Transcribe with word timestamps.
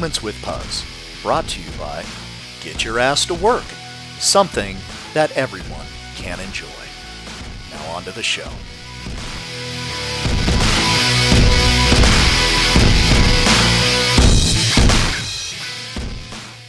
Moments 0.00 0.22
with 0.22 0.36
Puz, 0.36 1.22
brought 1.22 1.46
to 1.48 1.60
you 1.60 1.70
by 1.78 2.02
Get 2.62 2.86
Your 2.86 2.98
Ass 2.98 3.26
to 3.26 3.34
Work, 3.34 3.66
something 4.18 4.78
that 5.12 5.30
everyone 5.32 5.84
can 6.16 6.40
enjoy. 6.40 6.66
Now, 7.70 7.96
on 7.96 8.04
to 8.04 8.10
the 8.12 8.22
show. 8.22 8.48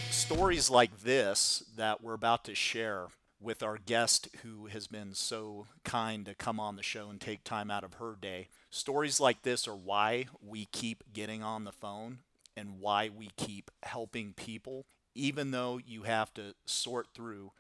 Stories 0.10 0.70
like 0.70 1.00
this 1.00 1.64
that 1.78 2.04
we're 2.04 2.12
about 2.12 2.44
to 2.44 2.54
share 2.54 3.08
with 3.40 3.64
our 3.64 3.78
guest 3.78 4.28
who 4.44 4.66
has 4.66 4.88
been 4.88 5.14
so 5.14 5.68
kind 5.86 6.26
to 6.26 6.36
come 6.36 6.60
on 6.60 6.76
the 6.76 6.84
show 6.84 7.10
and 7.10 7.22
take 7.22 7.46
time 7.46 7.72
out 7.72 7.86
of 7.86 7.94
her 7.94 8.18
day. 8.22 8.50
Stories 8.70 9.22
like 9.22 9.44
this 9.44 9.70
are 9.70 9.76
why 9.78 10.26
we 10.46 10.66
keep 10.66 11.06
getting 11.14 11.42
on 11.42 11.64
the 11.64 11.72
phone 11.72 12.18
and 12.56 12.80
why 12.80 13.10
we 13.10 13.32
keep 13.38 13.72
helping 13.84 14.34
people, 14.34 14.86
even 15.16 15.52
though 15.52 15.80
you 15.86 16.04
have 16.04 16.34
to 16.36 16.56
sort 16.66 17.08
through 17.14 17.52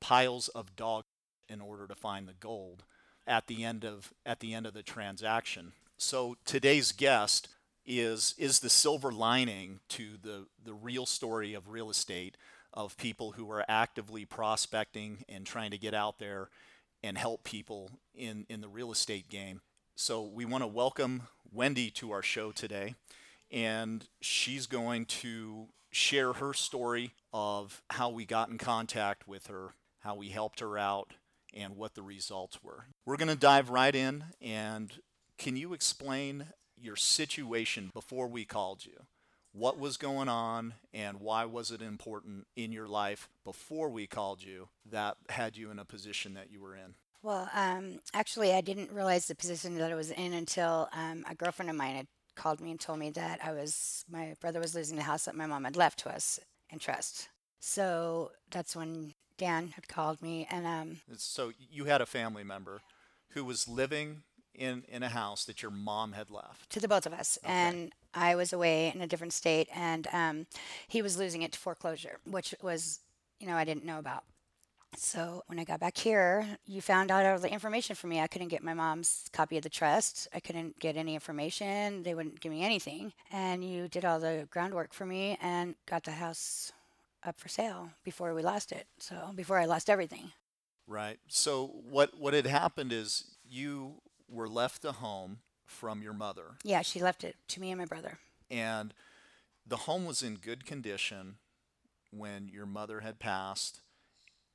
piles 0.00 0.48
of 0.48 0.76
dog 0.76 1.04
in 1.48 1.60
order 1.60 1.86
to 1.86 1.94
find 1.94 2.28
the 2.28 2.34
gold 2.34 2.84
at 3.26 3.46
the 3.46 3.64
end 3.64 3.84
of 3.84 4.12
at 4.24 4.40
the 4.40 4.54
end 4.54 4.66
of 4.66 4.74
the 4.74 4.82
transaction. 4.82 5.72
So 5.96 6.36
today's 6.44 6.92
guest 6.92 7.48
is 7.84 8.34
is 8.38 8.60
the 8.60 8.70
silver 8.70 9.12
lining 9.12 9.80
to 9.90 10.10
the 10.22 10.46
the 10.62 10.74
real 10.74 11.06
story 11.06 11.54
of 11.54 11.70
real 11.70 11.90
estate 11.90 12.36
of 12.72 12.96
people 12.96 13.32
who 13.32 13.50
are 13.50 13.64
actively 13.68 14.24
prospecting 14.24 15.24
and 15.28 15.46
trying 15.46 15.70
to 15.70 15.78
get 15.78 15.94
out 15.94 16.18
there 16.18 16.50
and 17.02 17.16
help 17.16 17.44
people 17.44 17.90
in 18.14 18.46
in 18.48 18.60
the 18.60 18.68
real 18.68 18.92
estate 18.92 19.28
game. 19.28 19.60
So 19.94 20.22
we 20.22 20.44
want 20.44 20.62
to 20.62 20.68
welcome 20.68 21.22
Wendy 21.52 21.90
to 21.92 22.12
our 22.12 22.22
show 22.22 22.52
today 22.52 22.94
and 23.50 24.06
she's 24.20 24.66
going 24.66 25.06
to 25.06 25.66
share 25.90 26.34
her 26.34 26.52
story 26.52 27.12
of 27.32 27.82
how 27.90 28.10
we 28.10 28.24
got 28.24 28.48
in 28.48 28.58
contact 28.58 29.26
with 29.26 29.46
her, 29.46 29.74
how 30.00 30.14
we 30.14 30.28
helped 30.28 30.60
her 30.60 30.76
out, 30.76 31.12
and 31.54 31.76
what 31.76 31.94
the 31.94 32.02
results 32.02 32.62
were. 32.62 32.86
We're 33.04 33.16
going 33.16 33.28
to 33.28 33.36
dive 33.36 33.70
right 33.70 33.94
in. 33.94 34.24
And 34.40 34.92
can 35.38 35.56
you 35.56 35.72
explain 35.72 36.46
your 36.76 36.96
situation 36.96 37.90
before 37.94 38.26
we 38.26 38.44
called 38.44 38.84
you? 38.84 39.04
What 39.52 39.78
was 39.78 39.96
going 39.96 40.28
on, 40.28 40.74
and 40.92 41.18
why 41.18 41.46
was 41.46 41.70
it 41.70 41.80
important 41.80 42.46
in 42.56 42.72
your 42.72 42.86
life 42.86 43.30
before 43.42 43.88
we 43.88 44.06
called 44.06 44.42
you 44.42 44.68
that 44.90 45.16
had 45.30 45.56
you 45.56 45.70
in 45.70 45.78
a 45.78 45.84
position 45.86 46.34
that 46.34 46.50
you 46.50 46.60
were 46.60 46.76
in? 46.76 46.94
Well, 47.22 47.48
um, 47.54 48.00
actually, 48.12 48.52
I 48.52 48.60
didn't 48.60 48.92
realize 48.92 49.26
the 49.26 49.34
position 49.34 49.78
that 49.78 49.90
I 49.90 49.94
was 49.94 50.10
in 50.10 50.34
until 50.34 50.90
um, 50.92 51.24
a 51.28 51.34
girlfriend 51.34 51.70
of 51.70 51.76
mine 51.76 51.96
had 51.96 52.06
called 52.36 52.60
me 52.60 52.70
and 52.70 52.78
told 52.80 52.98
me 52.98 53.10
that 53.10 53.40
I 53.44 53.52
was 53.52 54.04
my 54.10 54.34
brother 54.40 54.60
was 54.60 54.74
losing 54.74 54.96
the 54.96 55.02
house 55.02 55.24
that 55.24 55.34
my 55.34 55.46
mom 55.46 55.64
had 55.64 55.76
left 55.76 55.98
to 56.00 56.10
us 56.14 56.38
in 56.70 56.78
trust. 56.78 57.28
So 57.60 58.30
that's 58.50 58.76
when 58.76 59.14
Dan 59.38 59.68
had 59.68 59.88
called 59.88 60.22
me, 60.22 60.46
and 60.50 60.66
um, 60.66 61.00
So 61.16 61.52
you 61.58 61.86
had 61.86 62.00
a 62.00 62.06
family 62.06 62.44
member 62.44 62.80
who 63.30 63.44
was 63.44 63.68
living 63.68 64.22
in 64.54 64.84
in 64.88 65.02
a 65.02 65.08
house 65.08 65.44
that 65.44 65.62
your 65.62 65.70
mom 65.70 66.12
had 66.12 66.30
left. 66.30 66.70
to 66.70 66.80
the 66.80 66.88
both 66.88 67.06
of 67.06 67.12
us, 67.12 67.38
and 67.44 67.92
I 68.14 68.34
was 68.34 68.52
away 68.52 68.92
in 68.94 69.00
a 69.00 69.06
different 69.06 69.32
state, 69.32 69.68
and 69.74 70.06
um, 70.12 70.46
he 70.88 71.02
was 71.02 71.18
losing 71.18 71.42
it 71.42 71.52
to 71.52 71.58
foreclosure, 71.58 72.18
which 72.24 72.54
was 72.62 73.00
you 73.40 73.46
know 73.46 73.56
I 73.56 73.64
didn't 73.64 73.84
know 73.84 73.98
about. 73.98 74.24
So 74.98 75.42
when 75.46 75.58
I 75.58 75.64
got 75.64 75.78
back 75.80 75.96
here, 75.98 76.46
you 76.66 76.80
found 76.80 77.10
out 77.10 77.26
all 77.26 77.38
the 77.38 77.52
information 77.52 77.94
for 77.94 78.06
me. 78.06 78.20
I 78.20 78.26
couldn't 78.26 78.48
get 78.48 78.62
my 78.62 78.72
mom's 78.74 79.26
copy 79.32 79.56
of 79.58 79.62
the 79.62 79.68
trust. 79.68 80.26
I 80.34 80.40
couldn't 80.40 80.78
get 80.80 80.96
any 80.96 81.14
information. 81.14 82.02
They 82.02 82.14
wouldn't 82.14 82.40
give 82.40 82.50
me 82.50 82.64
anything. 82.64 83.12
And 83.30 83.62
you 83.62 83.88
did 83.88 84.04
all 84.04 84.18
the 84.20 84.48
groundwork 84.50 84.94
for 84.94 85.04
me 85.04 85.36
and 85.42 85.74
got 85.86 86.04
the 86.04 86.12
house 86.12 86.72
up 87.24 87.38
for 87.38 87.48
sale 87.48 87.90
before 88.04 88.32
we 88.34 88.42
lost 88.42 88.72
it. 88.72 88.86
So 88.98 89.32
before 89.34 89.58
I 89.58 89.66
lost 89.66 89.90
everything. 89.90 90.32
Right. 90.86 91.18
So 91.28 91.66
what 91.90 92.18
what 92.18 92.32
had 92.32 92.46
happened 92.46 92.92
is 92.92 93.36
you 93.48 93.94
were 94.28 94.48
left 94.48 94.82
the 94.82 94.92
home 94.92 95.38
from 95.66 96.00
your 96.00 96.12
mother 96.14 96.56
Yeah, 96.64 96.82
she 96.82 97.00
left 97.00 97.22
it 97.24 97.36
to 97.48 97.60
me 97.60 97.70
and 97.70 97.78
my 97.78 97.84
brother. 97.86 98.18
and 98.50 98.94
the 99.68 99.78
home 99.78 100.04
was 100.04 100.22
in 100.22 100.36
good 100.36 100.64
condition 100.64 101.36
when 102.12 102.48
your 102.48 102.66
mother 102.66 103.00
had 103.00 103.18
passed 103.18 103.80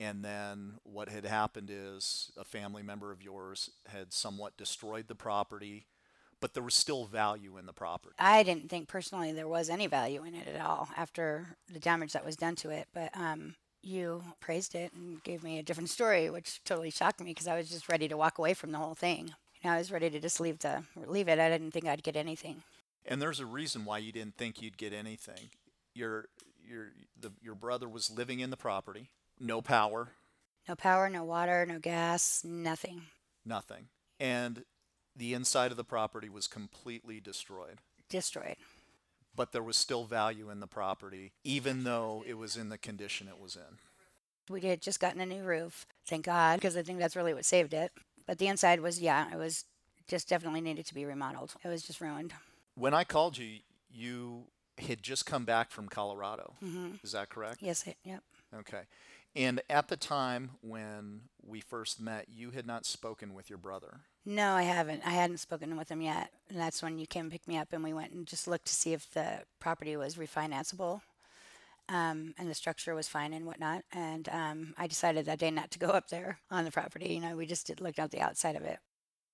and 0.02 0.26
then 0.26 0.80
what 0.84 1.10
had 1.10 1.26
happened 1.26 1.70
is 1.72 2.32
a 2.36 2.44
family 2.44 2.84
member 2.84 3.12
of 3.12 3.22
yours 3.22 3.70
had 3.88 4.12
somewhat 4.12 4.58
destroyed 4.58 5.08
the 5.08 5.16
property 5.16 5.86
but 6.42 6.56
there 6.56 6.64
was 6.64 6.74
still 6.74 7.06
value 7.06 7.58
in 7.58 7.68
the 7.68 7.72
property. 7.72 8.16
I 8.20 8.44
didn't 8.44 8.68
think 8.68 8.88
personally 8.88 9.32
there 9.32 9.48
was 9.48 9.70
any 9.70 9.86
value 9.88 10.24
in 10.24 10.34
it 10.34 10.48
at 10.48 10.60
all 10.60 10.90
after 10.98 11.56
the 11.72 11.80
damage 11.80 12.14
that 12.14 12.26
was 12.26 12.36
done 12.36 12.56
to 12.56 12.72
it, 12.72 12.88
but 12.94 13.16
um, 13.16 13.54
you 13.84 14.24
praised 14.40 14.76
it 14.76 14.92
and 14.94 15.24
gave 15.24 15.44
me 15.44 15.60
a 15.60 15.64
different 15.64 15.90
story, 15.90 16.30
which 16.30 16.62
totally 16.66 16.90
shocked 16.90 17.22
me 17.22 17.28
because 17.28 17.48
I 17.48 17.56
was 17.56 17.70
just 17.70 17.88
ready 17.88 18.08
to 18.08 18.18
walk 18.18 18.40
away 18.40 18.54
from 18.54 18.72
the 18.72 18.80
whole 18.80 18.96
thing. 18.96 19.34
You 19.62 19.70
know, 19.70 19.76
I 19.76 19.78
was 19.78 19.92
ready 19.92 20.10
to 20.10 20.20
just 20.20 20.40
leave 20.40 20.60
the 20.60 20.84
leave 21.06 21.28
it. 21.28 21.40
I 21.40 21.50
didn't 21.50 21.72
think 21.72 21.86
I'd 21.86 22.04
get 22.04 22.16
anything. 22.16 22.64
And 23.06 23.22
there's 23.22 23.40
a 23.40 23.46
reason 23.46 23.86
why 23.86 24.00
you 24.00 24.12
didn't 24.12 24.36
think 24.36 24.62
you'd 24.62 24.78
get 24.78 24.94
anything. 24.94 25.52
Your 25.94 26.26
your 26.68 26.88
the, 27.20 27.32
your 27.42 27.56
brother 27.56 27.88
was 27.88 28.10
living 28.10 28.40
in 28.40 28.50
the 28.50 28.58
property, 28.58 29.12
no 29.42 29.62
power, 29.62 30.10
No 30.68 30.76
power, 30.76 31.10
no 31.10 31.24
water, 31.24 31.66
no 31.66 31.80
gas, 31.80 32.44
nothing. 32.46 33.04
nothing. 33.46 33.88
And 34.20 34.64
the 35.16 35.34
inside 35.34 35.72
of 35.72 35.78
the 35.78 35.84
property 35.84 36.30
was 36.30 36.48
completely 36.48 37.20
destroyed. 37.20 37.80
Destroyed. 38.10 38.58
But 39.36 39.52
there 39.52 39.64
was 39.64 39.78
still 39.78 40.04
value 40.06 40.50
in 40.50 40.60
the 40.60 40.68
property, 40.68 41.32
even 41.44 41.84
though 41.84 42.24
it 42.28 42.36
was 42.38 42.56
in 42.58 42.70
the 42.70 42.78
condition 42.78 43.28
it 43.28 43.40
was 43.40 43.56
in. 43.56 43.78
We 44.54 44.62
had 44.62 44.82
just 44.82 45.00
gotten 45.00 45.22
a 45.22 45.26
new 45.26 45.44
roof, 45.44 45.86
thank 46.06 46.26
God, 46.26 46.58
because 46.60 46.76
I 46.78 46.84
think 46.84 47.00
that's 47.00 47.16
really 47.16 47.34
what 47.34 47.46
saved 47.46 47.74
it. 47.74 47.92
But 48.28 48.38
the 48.38 48.48
inside 48.48 48.82
was, 48.82 49.02
yeah, 49.02 49.32
it 49.34 49.38
was 49.38 49.66
just 50.08 50.28
definitely 50.30 50.62
needed 50.62 50.86
to 50.88 50.94
be 50.94 51.06
remodeled. 51.06 51.54
It 51.64 51.68
was 51.70 51.82
just 51.84 52.02
ruined. 52.02 52.34
When 52.76 52.94
I 52.94 53.04
called 53.04 53.38
you, 53.38 53.60
you 53.90 54.44
had 54.78 55.02
just 55.02 55.26
come 55.26 55.46
back 55.46 55.72
from 55.72 55.88
Colorado. 55.88 56.54
Mm-hmm. 56.64 56.96
Is 57.04 57.14
that 57.14 57.30
correct? 57.30 57.62
Yes, 57.62 57.88
it, 57.88 57.98
yep. 58.04 58.24
Okay. 58.54 58.82
And 59.36 59.62
at 59.70 59.88
the 59.88 59.98
time 59.98 60.52
when 60.62 61.22
we 61.46 61.62
first 61.62 62.02
met, 62.02 62.28
you 62.30 62.52
had 62.52 62.68
not 62.68 62.86
spoken 62.86 63.34
with 63.34 63.50
your 63.50 63.58
brother. 63.58 64.02
No, 64.26 64.54
I 64.54 64.64
haven't. 64.64 65.02
I 65.06 65.12
hadn't 65.12 65.38
spoken 65.38 65.78
with 65.78 65.90
him 65.90 66.02
yet. 66.02 66.32
And 66.50 66.60
that's 66.60 66.84
when 66.84 67.00
you 67.00 67.08
came 67.08 67.26
and 67.26 67.32
picked 67.32 67.48
me 67.48 67.58
up 67.58 67.70
and 67.72 67.84
we 67.84 67.94
went 67.94 68.12
and 68.12 68.28
just 68.28 68.48
looked 68.48 68.66
to 68.66 68.74
see 68.74 68.94
if 68.94 69.10
the 69.12 69.40
property 69.60 69.96
was 69.96 70.16
refinanceable. 70.16 71.02
Um, 71.90 72.36
and 72.38 72.50
the 72.50 72.54
structure 72.54 72.94
was 72.94 73.08
fine 73.08 73.34
and 73.34 73.46
whatnot. 73.46 73.84
And 73.92 74.30
um, 74.30 74.74
I 74.78 74.88
decided 74.88 75.26
that 75.26 75.40
day 75.40 75.52
not 75.52 75.72
to 75.72 75.80
go 75.80 75.88
up 75.88 76.10
there 76.10 76.40
on 76.50 76.66
the 76.66 76.72
property. 76.72 77.14
You 77.14 77.22
know, 77.22 77.36
we 77.36 77.46
just 77.46 77.68
did, 77.68 77.82
looked 77.82 78.00
at 78.00 78.12
the 78.12 78.22
outside 78.22 78.56
of 78.56 78.64
it. 78.64 78.80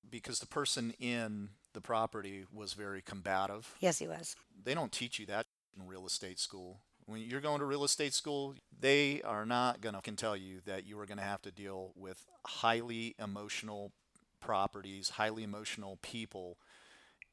Because 0.10 0.40
the 0.40 0.48
person 0.48 0.94
in 1.00 1.50
the 1.74 1.82
property 1.82 2.46
was 2.54 2.74
very 2.74 3.02
combative. 3.02 3.76
Yes, 3.80 4.00
he 4.00 4.08
was. 4.08 4.36
They 4.64 4.74
don't 4.74 4.92
teach 4.92 5.20
you 5.20 5.26
that 5.26 5.48
in 5.76 5.86
real 5.86 6.06
estate 6.06 6.40
school. 6.40 6.80
When 7.08 7.22
you're 7.22 7.40
going 7.40 7.60
to 7.60 7.66
real 7.66 7.86
estate 7.86 8.14
school, 8.14 8.54
they 8.78 9.22
are 9.22 9.46
not 9.46 9.80
going 9.80 9.96
to 9.96 10.02
can 10.02 10.18
tell 10.18 10.36
you 10.36 10.60
that 10.66 10.86
you 10.86 11.00
are 11.00 11.06
going 11.06 11.18
to 11.18 11.24
have 11.24 11.42
to 11.44 11.52
deal 11.52 11.94
with 11.96 12.26
highly 12.46 13.16
emotional 13.18 13.94
properties, 14.42 15.12
highly 15.12 15.44
emotional 15.44 16.00
people, 16.02 16.58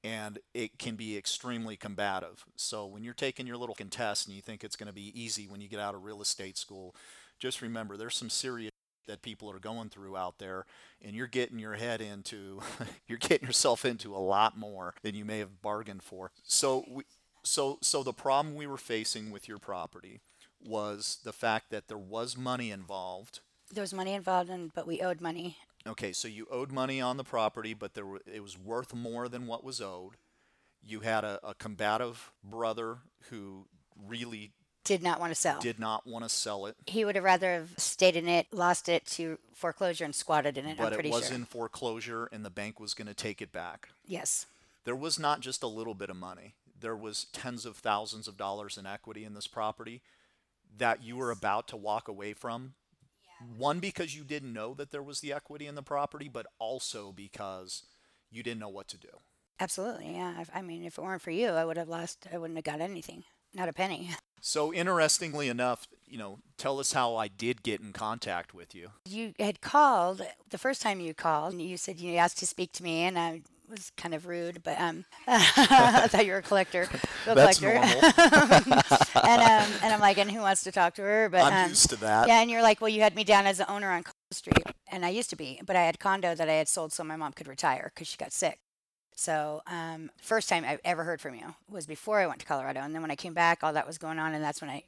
and 0.05 0.39
it 0.55 0.79
can 0.79 0.95
be 0.95 1.17
extremely 1.17 1.77
combative. 1.77 2.45
So 2.55 2.87
when 2.87 3.03
you're 3.03 3.15
taking 3.15 3.49
your 3.49 3.57
little 3.57 3.75
contest 3.75 4.29
and 4.29 4.37
you 4.37 4.43
think 4.43 4.63
it's 4.63 4.77
going 4.77 4.87
to 4.87 4.95
be 4.95 5.13
easy 5.21 5.49
when 5.49 5.61
you 5.61 5.69
get 5.69 5.81
out 5.81 5.97
of 5.97 6.05
real 6.05 6.23
estate 6.23 6.57
school, 6.57 6.95
just 7.41 7.61
remember 7.61 7.97
there's 7.97 8.17
some 8.17 8.31
serious 8.31 8.71
that 9.09 9.23
people 9.23 9.51
are 9.51 9.59
going 9.59 9.89
through 9.89 10.17
out 10.17 10.39
there 10.39 10.65
and 11.03 11.15
you're 11.15 11.27
getting 11.27 11.59
your 11.59 11.75
head 11.75 12.01
into 12.01 12.61
you're 13.09 13.19
getting 13.19 13.47
yourself 13.47 13.85
into 13.85 14.15
a 14.15 14.19
lot 14.19 14.57
more 14.57 14.95
than 15.03 15.17
you 15.17 15.25
may 15.25 15.41
have 15.41 15.61
bargained 15.61 16.03
for. 16.03 16.31
So 16.45 16.85
we, 16.89 17.03
so 17.45 17.79
so 17.81 18.03
the 18.03 18.13
problem 18.13 18.55
we 18.55 18.67
were 18.67 18.77
facing 18.77 19.31
with 19.31 19.49
your 19.49 19.59
property 19.59 20.21
was 20.65 21.19
the 21.25 21.33
fact 21.33 21.71
that 21.71 21.89
there 21.89 21.99
was 21.99 22.37
money 22.37 22.71
involved. 22.71 23.41
There 23.73 23.83
was 23.83 23.93
money 23.95 24.15
involved, 24.15 24.51
in, 24.51 24.71
but 24.75 24.87
we 24.87 25.01
owed 25.01 25.21
money. 25.21 25.59
Okay, 25.87 26.13
so 26.13 26.29
you 26.29 26.47
owed 26.51 26.73
money 26.73 27.01
on 27.01 27.17
the 27.19 27.25
property, 27.25 27.75
but 27.75 27.95
there 27.95 28.07
were, 28.07 28.21
it 28.33 28.43
was 28.43 28.59
worth 28.59 28.95
more 28.95 29.29
than 29.29 29.47
what 29.47 29.63
was 29.63 29.81
owed. 29.81 30.15
You 30.83 31.01
had 31.01 31.25
a, 31.25 31.39
a 31.43 31.55
combative 31.55 32.31
brother 32.43 32.99
who 33.31 33.67
really 34.07 34.53
Did 34.85 35.03
not 35.03 35.21
want 35.21 35.31
to 35.33 35.35
sell. 35.35 35.61
did 35.61 35.79
not 35.79 36.07
want 36.07 36.25
to 36.25 36.29
sell 36.31 36.67
it, 36.67 36.77
He 36.87 37.05
would 37.05 37.15
have 37.15 37.25
rather 37.25 37.53
have 37.53 37.71
stayed 37.77 38.17
in 38.17 38.29
it, 38.29 38.47
lost 38.53 38.89
it 38.89 39.05
to 39.07 39.39
foreclosure, 39.55 40.05
and 40.05 40.15
squatted 40.15 40.57
in 40.57 40.67
it. 40.67 40.79
but 40.79 40.93
it 40.93 41.11
was 41.11 41.27
sure. 41.27 41.35
in 41.37 41.45
foreclosure 41.45 42.29
and 42.33 42.45
the 42.45 42.51
bank 42.51 42.81
was 42.81 42.95
going 42.95 43.09
to 43.09 43.15
take 43.15 43.43
it 43.43 43.53
back. 43.53 43.89
yes. 44.07 44.47
There 44.85 44.97
was 44.97 45.19
not 45.19 45.41
just 45.41 45.63
a 45.63 45.67
little 45.67 45.95
bit 45.95 46.11
of 46.11 46.17
money. 46.17 46.55
There 46.85 46.95
was 46.95 47.25
tens 47.33 47.65
of 47.65 47.79
thousands 47.79 48.29
of 48.29 48.37
dollars 48.37 48.77
in 48.77 48.85
equity 48.85 49.25
in 49.25 49.33
this 49.33 49.47
property 49.47 50.03
that 50.77 51.03
you 51.03 51.17
were 51.17 51.31
about 51.31 51.67
to 51.69 51.79
walk 51.79 52.09
away 52.09 52.35
from. 52.35 52.75
One 53.57 53.81
because 53.81 54.15
you 54.15 54.23
didn't 54.23 54.53
know 54.53 54.75
that 54.75 54.91
there 54.91 55.03
was 55.03 55.21
the 55.21 55.33
equity 55.33 55.67
in 55.67 55.77
the 55.77 55.83
property, 55.83 56.29
but 56.29 56.45
also 56.59 57.11
because 57.11 57.85
you 58.31 58.43
didn't 58.43 58.61
know 58.61 58.69
what 58.69 58.87
to 58.89 58.99
do. 58.99 59.09
Absolutely, 59.59 60.13
yeah. 60.15 60.45
I 60.55 60.61
mean, 60.61 60.85
if 60.85 60.99
it 60.99 61.01
weren't 61.01 61.23
for 61.23 61.31
you, 61.31 61.49
I 61.49 61.65
would 61.65 61.79
have 61.79 61.89
lost. 61.89 62.27
I 62.31 62.37
wouldn't 62.37 62.59
have 62.59 62.65
got 62.65 62.83
anything. 62.83 63.25
not 63.55 63.71
a 63.71 63.73
penny. 63.73 64.11
So 64.47 64.75
interestingly 64.75 65.49
enough, 65.49 65.87
you 66.07 66.19
know, 66.19 66.39
tell 66.59 66.79
us 66.79 66.93
how 66.93 67.17
I 67.17 67.29
did 67.29 67.63
get 67.63 67.81
in 67.81 67.95
contact 67.95 68.53
with 68.53 68.75
you. 68.75 68.91
You 69.09 69.33
had 69.39 69.63
called 69.63 70.21
the 70.51 70.59
first 70.59 70.83
time 70.83 71.01
you 71.01 71.15
called, 71.15 71.55
and 71.55 71.63
you 71.63 71.79
said 71.79 71.99
you 71.99 72.17
asked 72.17 72.37
to 72.41 72.47
speak 72.47 72.71
to 72.73 72.83
me, 72.83 73.05
and 73.05 73.19
I 73.19 73.41
was 73.75 73.93
kind 73.97 74.15
of 74.15 74.27
rude, 74.27 74.63
but 74.63 74.81
um, 74.81 75.05
I 75.27 76.07
thought 76.09 76.25
you 76.25 76.33
were 76.33 76.39
a 76.39 76.43
collector, 76.43 76.89
That's 77.27 77.59
collector. 77.59 77.75
normal. 77.75 78.83
and 79.25 79.43
um, 79.43 79.73
and 79.83 79.93
I'm 79.93 80.01
like, 80.01 80.19
and 80.19 80.31
who 80.31 80.41
wants 80.41 80.63
to 80.65 80.73
talk 80.73 80.95
to 80.95 81.03
her? 81.03 81.29
But 81.29 81.43
I'm 81.43 81.65
um, 81.65 81.69
used 81.71 81.91
to 81.91 81.97
that. 81.97 82.29
Yeah, 82.29 82.41
and 82.41 82.51
you're 82.51 82.63
like, 82.63 82.81
well, 82.81 82.89
you 82.89 83.03
had 83.03 83.15
me 83.15 83.25
down 83.25 83.47
as 83.47 83.59
the 83.59 83.71
owner 83.71 83.91
on 83.91 84.05
Cold 84.05 84.15
Street, 84.31 84.65
and 84.91 85.05
I 85.05 85.11
used 85.11 85.31
to 85.31 85.37
be, 85.37 85.61
but 85.67 85.77
I 85.77 85.83
had 85.83 85.97
a 85.97 85.99
condo 85.99 86.35
that 86.35 86.49
I 86.49 86.55
had 86.55 86.69
sold 86.69 86.93
so 86.93 87.05
my 87.05 87.17
mom 87.17 87.33
could 87.33 87.49
retire 87.49 87.91
because 87.95 88.09
she 88.09 88.17
got 88.17 88.33
sick. 88.33 88.59
So 89.17 89.63
um, 89.67 90.11
first 90.21 90.49
time 90.49 90.65
I 90.65 90.79
ever 90.85 91.05
heard 91.05 91.21
from 91.21 91.35
you 91.35 91.55
was 91.69 91.87
before 91.87 92.21
I 92.21 92.27
went 92.27 92.41
to 92.41 92.47
Colorado, 92.47 92.81
and 92.81 92.95
then 92.95 93.03
when 93.03 93.11
I 93.11 93.17
came 93.17 93.35
back, 93.35 93.63
all 93.63 93.73
that 93.73 93.87
was 93.87 93.99
going 93.99 94.19
on, 94.19 94.35
and 94.35 94.43
that's 94.43 94.61
when 94.61 94.71
I 94.71 94.85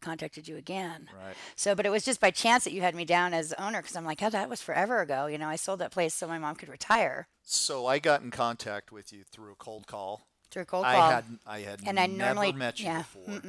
contacted 0.00 0.46
you 0.48 0.56
again. 0.56 1.08
Right. 1.14 1.34
So, 1.54 1.74
but 1.74 1.86
it 1.86 1.90
was 1.90 2.04
just 2.04 2.20
by 2.20 2.30
chance 2.30 2.64
that 2.64 2.72
you 2.72 2.82
had 2.82 2.94
me 2.94 3.04
down 3.04 3.34
as 3.34 3.52
owner 3.54 3.82
because 3.82 3.96
I'm 3.96 4.04
like, 4.04 4.22
oh, 4.22 4.30
that 4.30 4.48
was 4.48 4.62
forever 4.62 5.00
ago. 5.00 5.26
You 5.26 5.38
know, 5.38 5.48
I 5.48 5.56
sold 5.56 5.80
that 5.80 5.90
place 5.90 6.14
so 6.14 6.26
my 6.26 6.38
mom 6.38 6.54
could 6.56 6.68
retire 6.68 7.28
So 7.48 7.86
I 7.86 8.00
got 8.00 8.22
in 8.22 8.32
contact 8.32 8.90
with 8.90 9.12
you 9.12 9.22
through 9.22 9.52
a 9.52 9.54
cold 9.54 9.86
call. 9.86 10.26
through 10.50 10.62
a 10.62 10.66
cold 10.66 10.84
I 10.84 10.94
call. 10.96 11.10
had 11.10 11.24
I 11.46 11.60
had 11.60 11.80
and 11.86 11.98
I 11.98 12.06
never 12.06 12.34
normally 12.34 12.52
met 12.52 12.80
you 12.80 12.86
yeah, 12.86 12.98
before. 12.98 13.40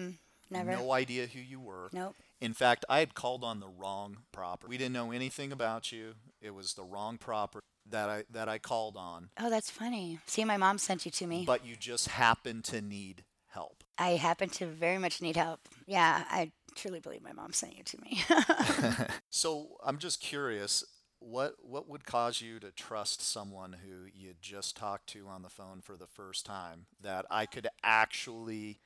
Never. 0.49 0.71
No 0.71 0.93
idea 0.93 1.25
who 1.25 1.39
you 1.39 1.59
were. 1.59 1.89
Nope. 1.91 2.15
In 2.39 2.53
fact, 2.53 2.85
I 2.87 2.99
had 2.99 3.15
called 3.15 3.43
on 3.43 3.59
the 3.59 3.67
wrong 3.67 4.19
property. 4.31 4.69
We 4.69 4.77
didn't 4.77 4.93
know 4.93 5.11
anything 5.11 5.51
about 5.51 5.91
you. 5.91 6.13
It 6.41 6.53
was 6.53 6.75
the 6.75 6.83
wrong 6.83 7.17
property 7.17 7.65
that 7.89 8.07
I 8.07 8.23
that 8.31 8.47
I 8.47 8.59
called 8.59 8.95
on. 8.97 9.29
Oh, 9.39 9.49
that's 9.49 9.71
funny. 9.71 10.19
See, 10.27 10.45
my 10.45 10.57
mom 10.57 10.77
sent 10.77 11.05
you 11.05 11.11
to 11.11 11.27
me. 11.27 11.43
But 11.45 11.65
you 11.65 11.75
just 11.75 12.09
happened 12.09 12.63
to 12.65 12.81
need 12.81 13.23
help. 13.47 13.83
I 13.97 14.11
happen 14.11 14.49
to 14.49 14.67
very 14.67 14.99
much 14.99 15.21
need 15.21 15.35
help. 15.35 15.61
Yeah, 15.87 16.23
I 16.29 16.51
truly 16.75 16.99
believe 16.99 17.23
my 17.23 17.33
mom 17.33 17.53
sent 17.53 17.75
you 17.75 17.83
to 17.83 18.01
me. 18.01 18.21
So 19.29 19.77
I'm 19.83 19.97
just 19.97 20.19
curious, 20.19 20.83
what 21.29 21.55
what 21.61 21.89
would 21.89 22.05
cause 22.05 22.41
you 22.41 22.59
to 22.59 22.71
trust 22.71 23.21
someone 23.21 23.77
who 23.85 24.09
you 24.13 24.33
just 24.41 24.77
talked 24.77 25.07
to 25.07 25.27
on 25.27 25.41
the 25.41 25.49
phone 25.49 25.81
for 25.81 25.97
the 25.97 26.07
first 26.07 26.45
time 26.45 26.85
that 27.01 27.25
I 27.29 27.45
could 27.45 27.67
actually 27.83 28.79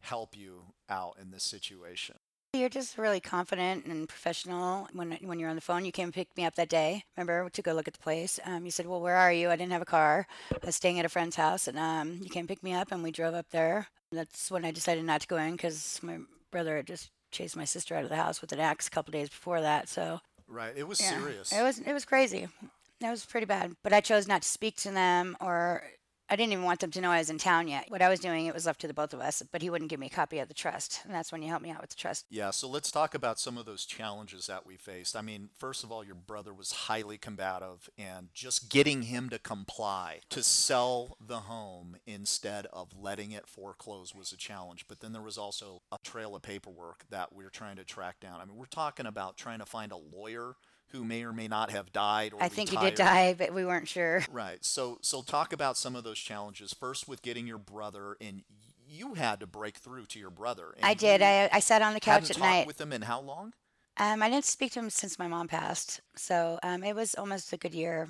help 0.00 0.36
you 0.36 0.74
out 0.88 1.16
in 1.20 1.30
this 1.30 1.44
situation? 1.44 2.16
You're 2.54 2.68
just 2.68 2.96
really 2.96 3.20
confident 3.20 3.86
and 3.86 4.08
professional. 4.08 4.88
When 4.92 5.18
when 5.22 5.38
you're 5.38 5.50
on 5.50 5.56
the 5.56 5.62
phone, 5.62 5.84
you 5.84 5.92
came 5.92 6.04
and 6.04 6.14
picked 6.14 6.36
me 6.36 6.44
up 6.44 6.54
that 6.56 6.68
day. 6.68 7.04
Remember 7.16 7.48
to 7.48 7.62
go 7.62 7.72
look 7.72 7.88
at 7.88 7.94
the 7.94 8.00
place. 8.00 8.38
Um, 8.44 8.64
you 8.64 8.70
said, 8.70 8.86
"Well, 8.86 9.00
where 9.00 9.16
are 9.16 9.32
you?" 9.32 9.50
I 9.50 9.56
didn't 9.56 9.72
have 9.72 9.82
a 9.82 9.86
car. 9.86 10.26
I 10.52 10.66
was 10.66 10.76
staying 10.76 10.98
at 10.98 11.06
a 11.06 11.10
friend's 11.10 11.36
house, 11.36 11.68
and 11.68 11.78
um, 11.78 12.20
you 12.22 12.28
came 12.28 12.46
pick 12.46 12.62
me 12.62 12.74
up, 12.74 12.92
and 12.92 13.02
we 13.02 13.10
drove 13.10 13.34
up 13.34 13.50
there. 13.50 13.88
That's 14.12 14.50
when 14.50 14.64
I 14.64 14.70
decided 14.70 15.04
not 15.04 15.20
to 15.22 15.26
go 15.26 15.36
in 15.36 15.52
because 15.52 16.00
my 16.02 16.18
brother 16.50 16.76
had 16.76 16.86
just 16.86 17.10
chased 17.30 17.56
my 17.56 17.66
sister 17.66 17.94
out 17.94 18.04
of 18.04 18.08
the 18.08 18.16
house 18.16 18.40
with 18.40 18.52
an 18.52 18.60
axe 18.60 18.88
a 18.88 18.90
couple 18.90 19.12
days 19.12 19.28
before 19.28 19.60
that. 19.60 19.88
So 19.88 20.20
Right. 20.48 20.72
It 20.76 20.88
was 20.88 21.00
yeah, 21.00 21.18
serious. 21.18 21.52
it 21.52 21.62
was 21.62 21.78
it 21.78 21.92
was 21.92 22.04
crazy. 22.04 22.48
It 23.00 23.10
was 23.10 23.24
pretty 23.24 23.46
bad. 23.46 23.76
But 23.82 23.92
I 23.92 24.00
chose 24.00 24.26
not 24.26 24.42
to 24.42 24.48
speak 24.48 24.76
to 24.76 24.90
them 24.90 25.36
or 25.40 25.82
I 26.30 26.36
didn't 26.36 26.52
even 26.52 26.64
want 26.64 26.80
them 26.80 26.90
to 26.90 27.00
know 27.00 27.10
I 27.10 27.18
was 27.18 27.30
in 27.30 27.38
town 27.38 27.68
yet. 27.68 27.86
What 27.88 28.02
I 28.02 28.08
was 28.10 28.20
doing, 28.20 28.46
it 28.46 28.54
was 28.54 28.66
left 28.66 28.82
to 28.82 28.86
the 28.86 28.92
both 28.92 29.14
of 29.14 29.20
us, 29.20 29.42
but 29.50 29.62
he 29.62 29.70
wouldn't 29.70 29.90
give 29.90 29.98
me 29.98 30.08
a 30.08 30.10
copy 30.10 30.38
of 30.40 30.48
the 30.48 30.54
trust. 30.54 31.00
And 31.04 31.14
that's 31.14 31.32
when 31.32 31.42
you 31.42 31.48
helped 31.48 31.62
me 31.62 31.70
out 31.70 31.80
with 31.80 31.90
the 31.90 31.96
trust. 31.96 32.26
Yeah, 32.28 32.50
so 32.50 32.68
let's 32.68 32.90
talk 32.90 33.14
about 33.14 33.38
some 33.38 33.56
of 33.56 33.64
those 33.64 33.86
challenges 33.86 34.46
that 34.46 34.66
we 34.66 34.76
faced. 34.76 35.16
I 35.16 35.22
mean, 35.22 35.48
first 35.56 35.84
of 35.84 35.90
all, 35.90 36.04
your 36.04 36.14
brother 36.14 36.52
was 36.52 36.72
highly 36.72 37.16
combative, 37.16 37.88
and 37.96 38.28
just 38.34 38.68
getting 38.68 39.02
him 39.02 39.30
to 39.30 39.38
comply 39.38 40.20
to 40.28 40.42
sell 40.42 41.16
the 41.24 41.40
home 41.40 41.96
instead 42.06 42.66
of 42.66 42.88
letting 43.00 43.32
it 43.32 43.46
foreclose 43.46 44.14
was 44.14 44.30
a 44.30 44.36
challenge. 44.36 44.84
But 44.86 45.00
then 45.00 45.14
there 45.14 45.22
was 45.22 45.38
also 45.38 45.80
a 45.90 45.96
trail 46.04 46.36
of 46.36 46.42
paperwork 46.42 47.04
that 47.08 47.34
we 47.34 47.44
are 47.46 47.50
trying 47.50 47.76
to 47.76 47.84
track 47.84 48.20
down. 48.20 48.40
I 48.40 48.44
mean, 48.44 48.56
we're 48.56 48.66
talking 48.66 49.06
about 49.06 49.38
trying 49.38 49.60
to 49.60 49.66
find 49.66 49.92
a 49.92 49.96
lawyer 49.96 50.56
who 50.90 51.04
may 51.04 51.22
or 51.24 51.32
may 51.32 51.48
not 51.48 51.70
have 51.70 51.92
died 51.92 52.32
or 52.32 52.42
I 52.42 52.48
think 52.48 52.70
he 52.70 52.76
did 52.76 52.94
die, 52.94 53.34
but 53.34 53.52
we 53.52 53.64
weren't 53.64 53.88
sure. 53.88 54.24
Right. 54.32 54.64
So 54.64 54.98
so 55.02 55.22
talk 55.22 55.52
about 55.52 55.76
some 55.76 55.96
of 55.96 56.04
those 56.04 56.18
challenges. 56.18 56.72
First 56.72 57.08
with 57.08 57.22
getting 57.22 57.46
your 57.46 57.58
brother 57.58 58.16
and 58.20 58.42
you 58.88 59.14
had 59.14 59.40
to 59.40 59.46
break 59.46 59.76
through 59.76 60.06
to 60.06 60.18
your 60.18 60.30
brother. 60.30 60.74
And 60.76 60.84
I 60.84 60.94
did. 60.94 61.22
I, 61.22 61.48
I 61.52 61.60
sat 61.60 61.82
on 61.82 61.94
the 61.94 62.00
couch 62.00 62.30
at 62.30 62.38
night. 62.38 62.66
with 62.66 62.80
him 62.80 62.92
in 62.92 63.02
how 63.02 63.20
long? 63.20 63.52
Um, 63.98 64.22
I 64.22 64.30
didn't 64.30 64.44
speak 64.44 64.72
to 64.72 64.80
him 64.80 64.90
since 64.90 65.18
my 65.18 65.28
mom 65.28 65.48
passed. 65.48 66.00
So 66.16 66.58
um, 66.62 66.84
it 66.84 66.94
was 66.94 67.14
almost 67.16 67.52
a 67.52 67.56
good 67.56 67.74
year. 67.74 68.08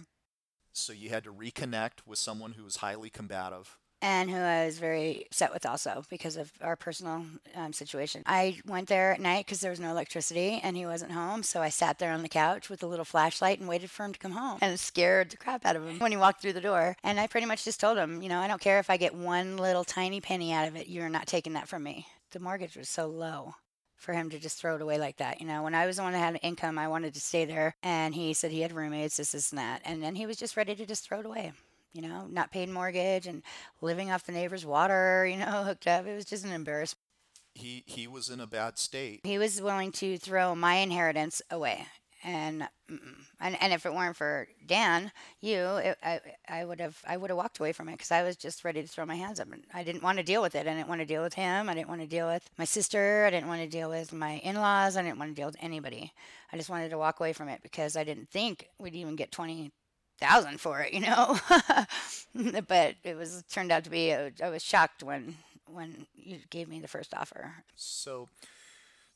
So 0.72 0.92
you 0.92 1.08
had 1.10 1.24
to 1.24 1.32
reconnect 1.32 2.06
with 2.06 2.18
someone 2.18 2.52
who 2.52 2.64
was 2.64 2.76
highly 2.76 3.10
combative. 3.10 3.78
And 4.00 4.30
who 4.30 4.36
I 4.36 4.66
was 4.66 4.78
very 4.78 5.24
upset 5.26 5.52
with 5.52 5.66
also 5.66 6.04
because 6.08 6.36
of 6.36 6.52
our 6.60 6.76
personal 6.76 7.24
um, 7.54 7.72
situation. 7.72 8.22
I 8.26 8.58
went 8.66 8.88
there 8.88 9.12
at 9.12 9.20
night 9.20 9.46
because 9.46 9.60
there 9.60 9.70
was 9.70 9.80
no 9.80 9.90
electricity 9.90 10.60
and 10.62 10.76
he 10.76 10.86
wasn't 10.86 11.12
home. 11.12 11.42
So 11.42 11.62
I 11.62 11.68
sat 11.68 11.98
there 11.98 12.12
on 12.12 12.22
the 12.22 12.28
couch 12.28 12.70
with 12.70 12.82
a 12.82 12.86
little 12.86 13.04
flashlight 13.04 13.58
and 13.58 13.68
waited 13.68 13.90
for 13.90 14.04
him 14.04 14.12
to 14.12 14.18
come 14.18 14.32
home 14.32 14.58
and 14.60 14.78
scared 14.78 15.30
the 15.30 15.36
crap 15.36 15.64
out 15.64 15.76
of 15.76 15.86
him 15.86 15.98
when 15.98 16.12
he 16.12 16.16
walked 16.16 16.42
through 16.42 16.52
the 16.52 16.60
door. 16.60 16.96
And 17.02 17.18
I 17.18 17.26
pretty 17.26 17.46
much 17.46 17.64
just 17.64 17.80
told 17.80 17.98
him, 17.98 18.22
you 18.22 18.28
know, 18.28 18.40
I 18.40 18.48
don't 18.48 18.60
care 18.60 18.78
if 18.78 18.90
I 18.90 18.96
get 18.96 19.14
one 19.14 19.56
little 19.56 19.84
tiny 19.84 20.20
penny 20.20 20.52
out 20.52 20.68
of 20.68 20.76
it, 20.76 20.88
you're 20.88 21.08
not 21.08 21.26
taking 21.26 21.54
that 21.54 21.68
from 21.68 21.82
me. 21.82 22.06
The 22.30 22.40
mortgage 22.40 22.76
was 22.76 22.88
so 22.88 23.06
low. 23.06 23.54
For 23.96 24.12
him 24.12 24.30
to 24.30 24.38
just 24.38 24.60
throw 24.60 24.76
it 24.76 24.80
away 24.80 24.96
like 24.96 25.16
that, 25.16 25.40
you 25.40 25.46
know. 25.48 25.64
When 25.64 25.74
I 25.74 25.84
was 25.84 25.96
the 25.96 26.04
one 26.04 26.12
that 26.12 26.20
had 26.20 26.34
an 26.34 26.40
income, 26.40 26.78
I 26.78 26.86
wanted 26.86 27.14
to 27.14 27.20
stay 27.20 27.44
there, 27.44 27.74
and 27.82 28.14
he 28.14 28.32
said 28.32 28.52
he 28.52 28.60
had 28.60 28.70
roommates, 28.70 29.16
this, 29.16 29.32
this, 29.32 29.50
and 29.50 29.58
that, 29.58 29.82
and 29.84 30.00
then 30.00 30.14
he 30.14 30.24
was 30.24 30.36
just 30.36 30.56
ready 30.56 30.76
to 30.76 30.86
just 30.86 31.04
throw 31.04 31.18
it 31.18 31.26
away 31.26 31.50
you 31.92 32.02
know, 32.02 32.26
not 32.30 32.52
paying 32.52 32.72
mortgage 32.72 33.26
and 33.26 33.42
living 33.80 34.10
off 34.10 34.24
the 34.24 34.32
neighbor's 34.32 34.66
water, 34.66 35.26
you 35.30 35.36
know, 35.36 35.64
hooked 35.64 35.86
up. 35.86 36.06
It 36.06 36.14
was 36.14 36.24
just 36.24 36.44
an 36.44 36.52
embarrassment. 36.52 37.02
He 37.54 37.82
he 37.86 38.06
was 38.06 38.28
in 38.28 38.40
a 38.40 38.46
bad 38.46 38.78
state. 38.78 39.20
He 39.24 39.38
was 39.38 39.60
willing 39.60 39.90
to 39.92 40.16
throw 40.16 40.54
my 40.54 40.76
inheritance 40.76 41.42
away. 41.50 41.86
And, 42.24 42.68
and 43.40 43.56
and 43.60 43.72
if 43.72 43.86
it 43.86 43.94
weren't 43.94 44.16
for 44.16 44.48
Dan, 44.66 45.12
you, 45.40 45.58
it, 45.76 45.98
I 46.02 46.20
I 46.48 46.64
would 46.64 46.80
have 46.80 47.00
I 47.06 47.16
would 47.16 47.30
have 47.30 47.36
walked 47.36 47.58
away 47.58 47.72
from 47.72 47.88
it 47.88 47.92
because 47.92 48.10
I 48.12 48.22
was 48.22 48.36
just 48.36 48.64
ready 48.64 48.82
to 48.82 48.88
throw 48.88 49.06
my 49.06 49.14
hands 49.16 49.40
up. 49.40 49.50
And 49.52 49.64
I 49.72 49.82
didn't 49.82 50.02
want 50.02 50.18
to 50.18 50.24
deal 50.24 50.42
with 50.42 50.54
it. 50.54 50.66
I 50.66 50.74
didn't 50.74 50.88
want 50.88 51.00
to 51.00 51.06
deal 51.06 51.22
with 51.22 51.34
him. 51.34 51.68
I 51.68 51.74
didn't 51.74 51.88
want 51.88 52.00
to 52.00 52.06
deal 52.08 52.26
with 52.26 52.48
my 52.58 52.64
sister. 52.64 53.24
I 53.26 53.30
didn't 53.30 53.48
want 53.48 53.62
to 53.62 53.68
deal 53.68 53.88
with 53.88 54.12
my 54.12 54.34
in-laws. 54.38 54.96
I 54.96 55.02
didn't 55.02 55.18
want 55.18 55.30
to 55.30 55.34
deal 55.40 55.46
with 55.46 55.56
anybody. 55.60 56.12
I 56.52 56.56
just 56.56 56.70
wanted 56.70 56.90
to 56.90 56.98
walk 56.98 57.20
away 57.20 57.32
from 57.32 57.48
it 57.48 57.60
because 57.62 57.96
I 57.96 58.04
didn't 58.04 58.30
think 58.30 58.68
we'd 58.78 58.96
even 58.96 59.16
get 59.16 59.32
twenty 59.32 59.72
thousand 60.18 60.60
for 60.60 60.80
it, 60.80 60.92
you 60.92 61.00
know. 61.00 61.38
but 62.68 62.96
it 63.04 63.16
was 63.16 63.44
turned 63.50 63.72
out 63.72 63.84
to 63.84 63.90
be. 63.90 64.12
Uh, 64.12 64.30
I 64.42 64.50
was 64.50 64.62
shocked 64.62 65.02
when 65.02 65.36
when 65.66 66.06
you 66.14 66.38
gave 66.50 66.68
me 66.68 66.80
the 66.80 66.88
first 66.88 67.14
offer. 67.14 67.52
So 67.76 68.28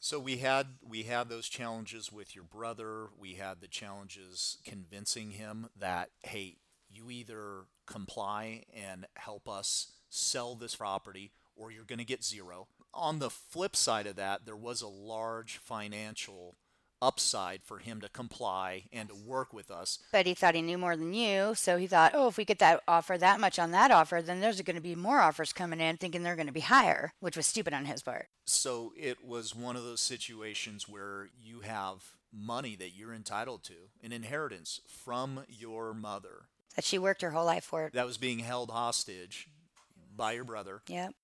so 0.00 0.18
we 0.18 0.38
had 0.38 0.66
we 0.82 1.04
had 1.04 1.28
those 1.28 1.48
challenges 1.48 2.10
with 2.10 2.34
your 2.34 2.44
brother. 2.44 3.06
We 3.16 3.34
had 3.34 3.60
the 3.60 3.68
challenges 3.68 4.58
convincing 4.64 5.30
him 5.30 5.68
that 5.78 6.10
hey, 6.24 6.56
you 6.90 7.08
either 7.10 7.66
comply 7.86 8.64
and 8.74 9.06
help 9.14 9.48
us 9.48 9.92
sell 10.10 10.54
this 10.56 10.74
property 10.74 11.30
or 11.54 11.70
you're 11.70 11.84
going 11.84 11.98
to 12.00 12.04
get 12.04 12.24
zero. 12.24 12.66
On 12.92 13.20
the 13.20 13.30
flip 13.30 13.76
side 13.76 14.06
of 14.06 14.16
that, 14.16 14.44
there 14.44 14.56
was 14.56 14.82
a 14.82 14.88
large 14.88 15.58
financial 15.58 16.56
upside 17.02 17.62
for 17.64 17.78
him 17.78 18.00
to 18.00 18.08
comply 18.08 18.84
and 18.92 19.08
to 19.08 19.14
work 19.14 19.52
with 19.52 19.70
us. 19.70 19.98
But 20.12 20.26
he 20.26 20.34
thought 20.34 20.54
he 20.54 20.62
knew 20.62 20.78
more 20.78 20.96
than 20.96 21.12
you, 21.12 21.54
so 21.54 21.76
he 21.76 21.86
thought, 21.86 22.12
oh, 22.14 22.28
if 22.28 22.38
we 22.38 22.44
get 22.44 22.60
that 22.60 22.82
offer 22.86 23.18
that 23.18 23.40
much 23.40 23.58
on 23.58 23.72
that 23.72 23.90
offer, 23.90 24.22
then 24.22 24.40
there's 24.40 24.60
going 24.62 24.76
to 24.76 24.82
be 24.82 24.94
more 24.94 25.20
offers 25.20 25.52
coming 25.52 25.80
in, 25.80 25.96
thinking 25.96 26.22
they're 26.22 26.36
going 26.36 26.46
to 26.46 26.52
be 26.52 26.60
higher, 26.60 27.12
which 27.20 27.36
was 27.36 27.46
stupid 27.46 27.74
on 27.74 27.84
his 27.86 28.02
part. 28.02 28.28
So 28.46 28.92
it 28.96 29.24
was 29.24 29.54
one 29.54 29.76
of 29.76 29.84
those 29.84 30.00
situations 30.00 30.88
where 30.88 31.28
you 31.42 31.60
have 31.60 32.12
money 32.32 32.76
that 32.76 32.94
you're 32.96 33.12
entitled 33.12 33.64
to, 33.64 33.74
an 34.02 34.12
inheritance 34.12 34.80
from 34.86 35.44
your 35.48 35.92
mother 35.92 36.46
That 36.76 36.84
she 36.84 36.98
worked 36.98 37.22
her 37.22 37.32
whole 37.32 37.44
life 37.44 37.64
for 37.64 37.90
that 37.92 38.06
was 38.06 38.16
being 38.16 38.38
held 38.38 38.70
hostage 38.70 39.48
by 40.16 40.32
your 40.32 40.44
brother. 40.44 40.80
Yep. 40.88 41.14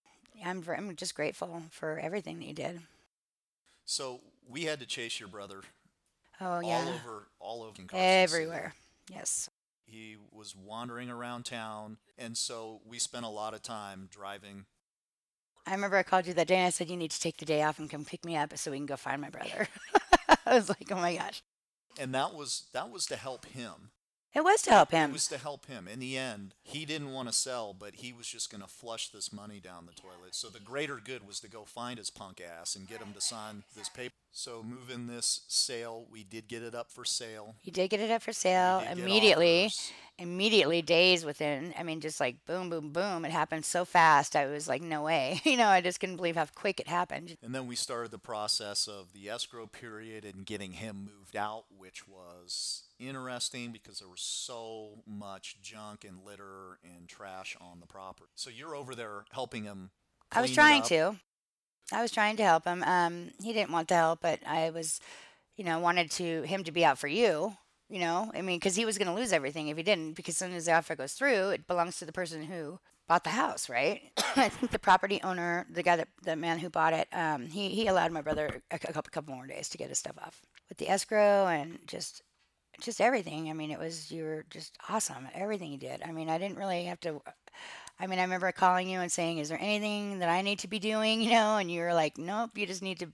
I'm, 0.44 0.62
I'm 0.68 0.96
just 0.96 1.14
grateful 1.14 1.62
for 1.70 1.98
everything 1.98 2.38
that 2.40 2.46
you 2.46 2.54
did. 2.54 2.80
So 3.84 4.20
we 4.48 4.64
had 4.64 4.80
to 4.80 4.86
chase 4.86 5.20
your 5.20 5.28
brother 5.28 5.60
Oh, 6.40 6.60
yeah. 6.60 6.68
all 6.78 6.88
over 6.88 7.28
all 7.40 7.62
over 7.62 7.82
Carson 7.82 7.88
City. 7.88 8.00
Everywhere. 8.00 8.74
Yes. 9.12 9.48
He 9.84 10.16
was 10.32 10.54
wandering 10.54 11.08
around 11.10 11.44
town, 11.46 11.96
and 12.18 12.36
so 12.36 12.80
we 12.86 12.98
spent 12.98 13.24
a 13.24 13.28
lot 13.30 13.54
of 13.54 13.62
time 13.62 14.08
driving. 14.12 14.66
I 15.66 15.72
remember 15.72 15.96
I 15.96 16.02
called 16.02 16.26
you 16.26 16.34
that 16.34 16.46
day 16.46 16.56
and 16.56 16.66
I 16.66 16.70
said, 16.70 16.88
you 16.88 16.96
need 16.96 17.10
to 17.10 17.20
take 17.20 17.36
the 17.36 17.44
day 17.44 17.62
off 17.62 17.78
and 17.78 17.90
come 17.90 18.04
pick 18.04 18.24
me 18.24 18.36
up 18.36 18.56
so 18.56 18.70
we 18.70 18.78
can 18.78 18.86
go 18.86 18.96
find 18.96 19.20
my 19.20 19.28
brother. 19.28 19.68
I 20.46 20.54
was 20.54 20.68
like, 20.70 20.90
oh 20.90 20.96
my 20.96 21.14
gosh. 21.16 21.42
And 21.98 22.14
that 22.14 22.34
was 22.34 22.68
that 22.72 22.90
was 22.90 23.04
to 23.06 23.16
help 23.16 23.44
him. 23.46 23.90
It 24.34 24.44
was 24.44 24.62
to 24.62 24.70
help 24.70 24.92
him. 24.92 25.10
It 25.10 25.14
was 25.14 25.26
to 25.28 25.38
help 25.38 25.66
him. 25.66 25.88
In 25.88 26.00
the 26.00 26.16
end, 26.16 26.54
he 26.62 26.84
didn't 26.84 27.12
want 27.12 27.28
to 27.28 27.34
sell, 27.34 27.74
but 27.78 27.96
he 27.96 28.12
was 28.12 28.26
just 28.26 28.50
going 28.50 28.60
to 28.62 28.68
flush 28.68 29.08
this 29.08 29.32
money 29.32 29.58
down 29.58 29.86
the 29.86 30.00
toilet. 30.00 30.34
So 30.34 30.48
the 30.48 30.60
greater 30.60 31.00
good 31.02 31.26
was 31.26 31.40
to 31.40 31.48
go 31.48 31.64
find 31.64 31.98
his 31.98 32.10
punk 32.10 32.40
ass 32.40 32.76
and 32.76 32.86
get 32.86 33.00
him 33.00 33.14
to 33.14 33.20
sign 33.22 33.64
this 33.74 33.88
paper. 33.88 34.14
So 34.32 34.62
moving 34.62 35.06
this 35.06 35.42
sale, 35.48 36.06
we 36.10 36.22
did 36.22 36.48
get 36.48 36.62
it 36.62 36.74
up 36.74 36.90
for 36.90 37.04
sale. 37.04 37.56
You 37.62 37.72
did 37.72 37.90
get 37.90 38.00
it 38.00 38.10
up 38.10 38.22
for 38.22 38.32
sale 38.32 38.82
immediately. 38.90 39.70
Immediately, 40.20 40.82
days 40.82 41.24
within. 41.24 41.72
I 41.78 41.84
mean, 41.84 42.00
just 42.00 42.18
like 42.18 42.44
boom, 42.44 42.70
boom, 42.70 42.90
boom. 42.90 43.24
It 43.24 43.30
happened 43.30 43.64
so 43.64 43.84
fast. 43.84 44.34
I 44.34 44.46
was 44.46 44.66
like, 44.66 44.82
no 44.82 45.02
way. 45.02 45.40
You 45.48 45.56
know, 45.56 45.68
I 45.68 45.80
just 45.80 45.98
couldn't 45.98 46.16
believe 46.16 46.36
how 46.36 46.46
quick 46.54 46.78
it 46.78 46.88
happened. 46.88 47.36
And 47.42 47.54
then 47.54 47.66
we 47.66 47.74
started 47.74 48.10
the 48.10 48.18
process 48.18 48.86
of 48.86 49.12
the 49.12 49.28
escrow 49.30 49.66
period 49.66 50.24
and 50.24 50.44
getting 50.44 50.72
him 50.72 51.08
moved 51.16 51.36
out, 51.36 51.64
which 51.76 52.06
was 52.06 52.82
interesting 52.98 53.72
because 53.72 54.00
there 54.00 54.08
was 54.08 54.20
so 54.20 55.02
much 55.06 55.56
junk 55.62 56.04
and 56.04 56.24
litter 56.24 56.78
and 56.84 57.08
trash 57.08 57.56
on 57.60 57.80
the 57.80 57.86
property. 57.86 58.30
So 58.34 58.50
you're 58.50 58.74
over 58.76 58.94
there 58.94 59.24
helping 59.30 59.64
him. 59.64 59.90
I 60.32 60.42
was 60.42 60.52
trying 60.52 60.82
to. 60.84 61.16
I 61.92 62.02
was 62.02 62.10
trying 62.10 62.36
to 62.36 62.42
help 62.42 62.64
him. 62.64 62.82
Um, 62.84 63.30
he 63.42 63.52
didn't 63.52 63.72
want 63.72 63.88
the 63.88 63.94
help, 63.94 64.20
but 64.20 64.40
I 64.46 64.70
was, 64.70 65.00
you 65.56 65.64
know, 65.64 65.78
wanted 65.78 66.10
to 66.12 66.42
him 66.42 66.64
to 66.64 66.72
be 66.72 66.84
out 66.84 66.98
for 66.98 67.08
you. 67.08 67.56
You 67.88 68.00
know, 68.00 68.30
I 68.34 68.42
mean, 68.42 68.58
because 68.58 68.76
he 68.76 68.84
was 68.84 68.98
going 68.98 69.08
to 69.08 69.14
lose 69.14 69.32
everything 69.32 69.68
if 69.68 69.76
he 69.78 69.82
didn't. 69.82 70.12
Because 70.12 70.34
as 70.34 70.38
soon 70.38 70.52
as 70.52 70.66
the 70.66 70.74
offer 70.74 70.94
goes 70.94 71.14
through, 71.14 71.50
it 71.50 71.66
belongs 71.66 71.98
to 71.98 72.04
the 72.04 72.12
person 72.12 72.42
who 72.42 72.78
bought 73.08 73.24
the 73.24 73.30
house, 73.30 73.68
right? 73.70 74.02
I 74.36 74.50
think 74.50 74.70
the 74.70 74.78
property 74.78 75.20
owner, 75.24 75.66
the 75.70 75.82
guy 75.82 75.96
that 75.96 76.08
the 76.22 76.36
man 76.36 76.58
who 76.58 76.68
bought 76.68 76.92
it, 76.92 77.08
um, 77.12 77.46
he 77.46 77.70
he 77.70 77.86
allowed 77.86 78.12
my 78.12 78.20
brother 78.20 78.62
a, 78.70 78.78
cou- 78.78 78.92
couple 78.92 79.10
couple 79.10 79.34
more 79.34 79.46
days 79.46 79.70
to 79.70 79.78
get 79.78 79.88
his 79.88 79.98
stuff 79.98 80.16
off 80.18 80.42
with 80.68 80.76
the 80.78 80.90
escrow 80.90 81.46
and 81.46 81.78
just 81.86 82.22
just 82.80 83.00
everything. 83.00 83.48
I 83.48 83.54
mean, 83.54 83.70
it 83.70 83.78
was 83.78 84.10
you 84.12 84.24
were 84.24 84.44
just 84.50 84.76
awesome 84.88 85.26
at 85.26 85.34
everything 85.40 85.72
you 85.72 85.78
did. 85.78 86.02
I 86.02 86.12
mean, 86.12 86.28
I 86.28 86.38
didn't 86.38 86.58
really 86.58 86.84
have 86.84 87.00
to. 87.00 87.22
I 88.00 88.06
mean, 88.06 88.18
I 88.18 88.22
remember 88.22 88.50
calling 88.52 88.88
you 88.88 89.00
and 89.00 89.10
saying, 89.10 89.38
"Is 89.38 89.48
there 89.48 89.58
anything 89.60 90.20
that 90.20 90.28
I 90.28 90.42
need 90.42 90.58
to 90.60 90.68
be 90.68 90.78
doing?" 90.78 91.20
You 91.28 91.30
know, 91.30 91.56
and 91.56 91.70
you 91.70 91.80
were 91.82 91.94
like, 91.94 92.16
"Nope, 92.18 92.50
you 92.56 92.66
just 92.66 92.82
need 92.82 92.98
to 93.00 93.08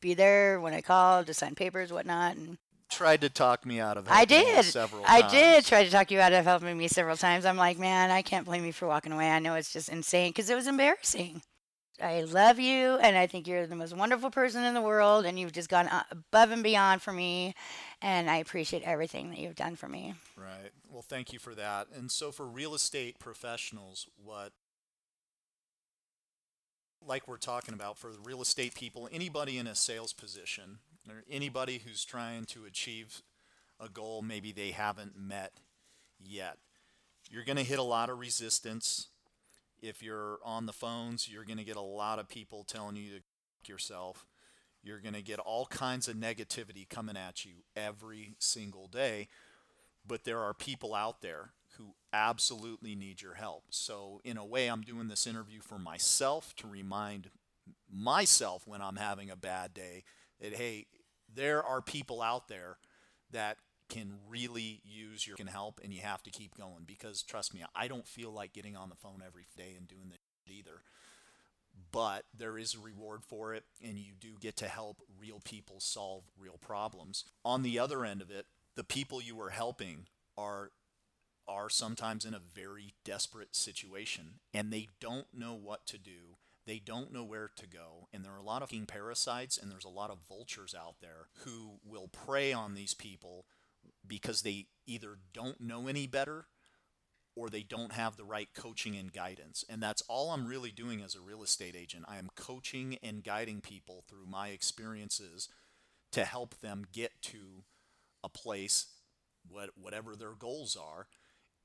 be 0.00 0.14
there 0.14 0.60
when 0.60 0.72
I 0.74 0.80
call 0.80 1.24
to 1.24 1.34
sign 1.34 1.54
papers, 1.54 1.92
whatnot." 1.92 2.36
And 2.36 2.58
Tried 2.90 3.20
to 3.20 3.28
talk 3.28 3.66
me 3.66 3.80
out 3.80 3.98
of 3.98 4.06
it. 4.06 4.10
I 4.12 4.24
did. 4.24 4.64
several 4.64 5.04
I 5.06 5.20
times. 5.20 5.32
did 5.32 5.64
try 5.66 5.84
to 5.84 5.90
talk 5.90 6.10
you 6.10 6.20
out 6.20 6.32
of 6.32 6.46
helping 6.46 6.78
me 6.78 6.88
several 6.88 7.18
times. 7.18 7.44
I'm 7.44 7.58
like, 7.58 7.78
man, 7.78 8.10
I 8.10 8.22
can't 8.22 8.46
blame 8.46 8.64
you 8.64 8.72
for 8.72 8.88
walking 8.88 9.12
away. 9.12 9.30
I 9.30 9.40
know 9.40 9.56
it's 9.56 9.72
just 9.74 9.90
insane 9.90 10.30
because 10.30 10.48
it 10.48 10.54
was 10.54 10.66
embarrassing. 10.66 11.42
I 12.00 12.22
love 12.22 12.58
you, 12.58 12.96
and 12.98 13.16
I 13.16 13.26
think 13.26 13.46
you're 13.46 13.66
the 13.66 13.74
most 13.74 13.96
wonderful 13.96 14.30
person 14.30 14.64
in 14.64 14.74
the 14.74 14.80
world, 14.80 15.24
and 15.24 15.38
you've 15.38 15.52
just 15.52 15.68
gone 15.68 15.88
uh, 15.88 16.04
above 16.10 16.50
and 16.50 16.62
beyond 16.62 17.02
for 17.02 17.12
me, 17.12 17.54
and 18.00 18.30
I 18.30 18.36
appreciate 18.36 18.82
everything 18.84 19.30
that 19.30 19.38
you've 19.38 19.56
done 19.56 19.74
for 19.74 19.88
me. 19.88 20.14
Right. 20.36 20.70
Well, 20.88 21.02
thank 21.02 21.32
you 21.32 21.38
for 21.38 21.54
that. 21.56 21.88
And 21.94 22.10
so, 22.10 22.30
for 22.30 22.46
real 22.46 22.74
estate 22.74 23.18
professionals, 23.18 24.06
what, 24.22 24.52
like 27.04 27.26
we're 27.26 27.36
talking 27.36 27.74
about, 27.74 27.98
for 27.98 28.10
the 28.10 28.20
real 28.24 28.42
estate 28.42 28.74
people, 28.74 29.08
anybody 29.12 29.58
in 29.58 29.66
a 29.66 29.74
sales 29.74 30.12
position, 30.12 30.78
or 31.08 31.24
anybody 31.28 31.82
who's 31.84 32.04
trying 32.04 32.44
to 32.44 32.64
achieve 32.64 33.22
a 33.80 33.88
goal 33.88 34.22
maybe 34.22 34.52
they 34.52 34.70
haven't 34.70 35.18
met 35.18 35.52
yet, 36.20 36.58
you're 37.30 37.44
going 37.44 37.56
to 37.56 37.64
hit 37.64 37.78
a 37.78 37.82
lot 37.84 38.08
of 38.08 38.18
resistance. 38.18 39.08
If 39.80 40.02
you're 40.02 40.38
on 40.44 40.66
the 40.66 40.72
phones, 40.72 41.28
you're 41.28 41.44
going 41.44 41.58
to 41.58 41.64
get 41.64 41.76
a 41.76 41.80
lot 41.80 42.18
of 42.18 42.28
people 42.28 42.64
telling 42.64 42.96
you 42.96 43.10
to 43.18 43.70
yourself. 43.70 44.26
You're 44.82 45.00
going 45.00 45.14
to 45.14 45.22
get 45.22 45.38
all 45.38 45.66
kinds 45.66 46.08
of 46.08 46.16
negativity 46.16 46.88
coming 46.88 47.16
at 47.16 47.44
you 47.44 47.52
every 47.76 48.34
single 48.38 48.88
day 48.88 49.28
but 50.08 50.24
there 50.24 50.40
are 50.40 50.54
people 50.54 50.94
out 50.94 51.20
there 51.20 51.52
who 51.76 51.94
absolutely 52.12 52.94
need 52.94 53.20
your 53.20 53.34
help. 53.34 53.64
So, 53.70 54.20
in 54.24 54.38
a 54.38 54.44
way, 54.44 54.68
I'm 54.68 54.80
doing 54.80 55.08
this 55.08 55.26
interview 55.26 55.60
for 55.60 55.78
myself 55.78 56.56
to 56.56 56.66
remind 56.66 57.30
myself 57.92 58.66
when 58.66 58.80
I'm 58.80 58.96
having 58.96 59.30
a 59.30 59.36
bad 59.36 59.74
day 59.74 60.04
that, 60.40 60.54
hey, 60.54 60.86
there 61.32 61.62
are 61.62 61.82
people 61.82 62.22
out 62.22 62.48
there 62.48 62.78
that 63.30 63.58
can 63.88 64.14
really 64.28 64.80
use 64.84 65.26
your 65.26 65.36
can 65.36 65.46
help 65.46 65.80
and 65.82 65.92
you 65.92 66.00
have 66.00 66.22
to 66.22 66.30
keep 66.30 66.56
going 66.56 66.84
because 66.86 67.22
trust 67.22 67.54
me 67.54 67.64
I 67.74 67.88
don't 67.88 68.06
feel 68.06 68.30
like 68.30 68.52
getting 68.52 68.76
on 68.76 68.88
the 68.88 68.96
phone 68.96 69.22
every 69.26 69.46
day 69.56 69.74
and 69.76 69.88
doing 69.88 70.10
this 70.10 70.18
either. 70.46 70.82
But 71.90 72.24
there 72.36 72.58
is 72.58 72.74
a 72.74 72.80
reward 72.80 73.22
for 73.24 73.54
it 73.54 73.64
and 73.82 73.98
you 73.98 74.12
do 74.18 74.34
get 74.40 74.56
to 74.58 74.68
help 74.68 74.98
real 75.18 75.40
people 75.42 75.80
solve 75.80 76.24
real 76.38 76.58
problems. 76.60 77.24
On 77.44 77.62
the 77.62 77.78
other 77.78 78.04
end 78.04 78.20
of 78.20 78.30
it 78.30 78.46
the 78.74 78.84
people 78.84 79.22
you 79.22 79.40
are 79.40 79.50
helping 79.50 80.06
are 80.36 80.70
are 81.46 81.70
sometimes 81.70 82.26
in 82.26 82.34
a 82.34 82.38
very 82.54 82.92
desperate 83.04 83.56
situation 83.56 84.40
and 84.52 84.70
they 84.70 84.88
don't 85.00 85.28
know 85.32 85.54
what 85.54 85.86
to 85.86 85.96
do. 85.96 86.36
They 86.66 86.78
don't 86.78 87.10
know 87.10 87.24
where 87.24 87.50
to 87.56 87.66
go 87.66 88.08
and 88.12 88.22
there 88.22 88.32
are 88.32 88.38
a 88.38 88.42
lot 88.42 88.62
of 88.62 88.70
parasites 88.86 89.56
and 89.56 89.72
there's 89.72 89.86
a 89.86 89.88
lot 89.88 90.10
of 90.10 90.18
vultures 90.28 90.74
out 90.78 90.96
there 91.00 91.28
who 91.44 91.80
will 91.86 92.08
prey 92.08 92.52
on 92.52 92.74
these 92.74 92.92
people 92.92 93.46
because 94.08 94.42
they 94.42 94.66
either 94.86 95.18
don't 95.32 95.60
know 95.60 95.86
any 95.86 96.06
better 96.06 96.46
or 97.36 97.48
they 97.48 97.62
don't 97.62 97.92
have 97.92 98.16
the 98.16 98.24
right 98.24 98.48
coaching 98.54 98.96
and 98.96 99.12
guidance. 99.12 99.64
And 99.68 99.80
that's 99.80 100.02
all 100.08 100.30
I'm 100.30 100.46
really 100.46 100.72
doing 100.72 101.02
as 101.02 101.14
a 101.14 101.20
real 101.20 101.42
estate 101.42 101.76
agent. 101.78 102.04
I 102.08 102.18
am 102.18 102.30
coaching 102.34 102.98
and 103.02 103.22
guiding 103.22 103.60
people 103.60 104.02
through 104.08 104.26
my 104.26 104.48
experiences 104.48 105.48
to 106.10 106.24
help 106.24 106.60
them 106.60 106.84
get 106.92 107.12
to 107.22 107.62
a 108.24 108.28
place 108.28 108.86
what 109.48 109.70
whatever 109.80 110.16
their 110.16 110.32
goals 110.32 110.76
are. 110.76 111.06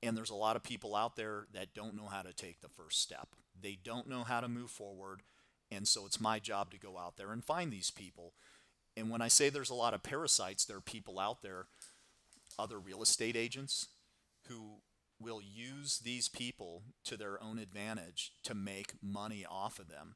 And 0.04 0.18
there's 0.18 0.30
a 0.30 0.36
lot 0.36 0.56
of 0.56 0.64
people 0.64 0.96
out 0.96 1.16
there 1.16 1.48
that 1.54 1.74
don't 1.74 1.96
know 1.96 2.08
how 2.08 2.22
to 2.22 2.34
take 2.34 2.62
the 2.62 2.70
first 2.70 3.02
step. 3.02 3.30
They 3.60 3.78
don't 3.82 4.08
know 4.08 4.24
how 4.24 4.42
to 4.42 4.48
move 4.48 4.70
forward. 4.70 5.22
And 5.72 5.88
so 5.88 6.06
it's 6.06 6.20
my 6.20 6.40
job 6.40 6.72
to 6.72 6.78
go 6.78 6.98
out 6.98 7.18
there 7.18 7.32
and 7.32 7.44
find 7.44 7.72
these 7.72 7.90
people. 7.90 8.34
And 8.96 9.10
when 9.10 9.22
I 9.22 9.28
say 9.28 9.50
there's 9.50 9.70
a 9.70 9.76
lot 9.76 9.94
of 9.94 10.04
parasites, 10.04 10.66
there 10.66 10.78
are 10.78 10.82
people 10.82 11.20
out 11.20 11.42
there, 11.42 11.66
other 12.58 12.80
real 12.80 13.02
estate 13.02 13.36
agents, 13.36 13.88
who 14.48 14.82
will 15.20 15.42
use 15.42 16.00
these 16.00 16.28
people 16.28 16.84
to 17.06 17.16
their 17.16 17.42
own 17.42 17.58
advantage 17.60 18.34
to 18.44 18.54
make 18.54 18.94
money 19.02 19.46
off 19.50 19.80
of 19.80 19.90
them. 19.90 20.16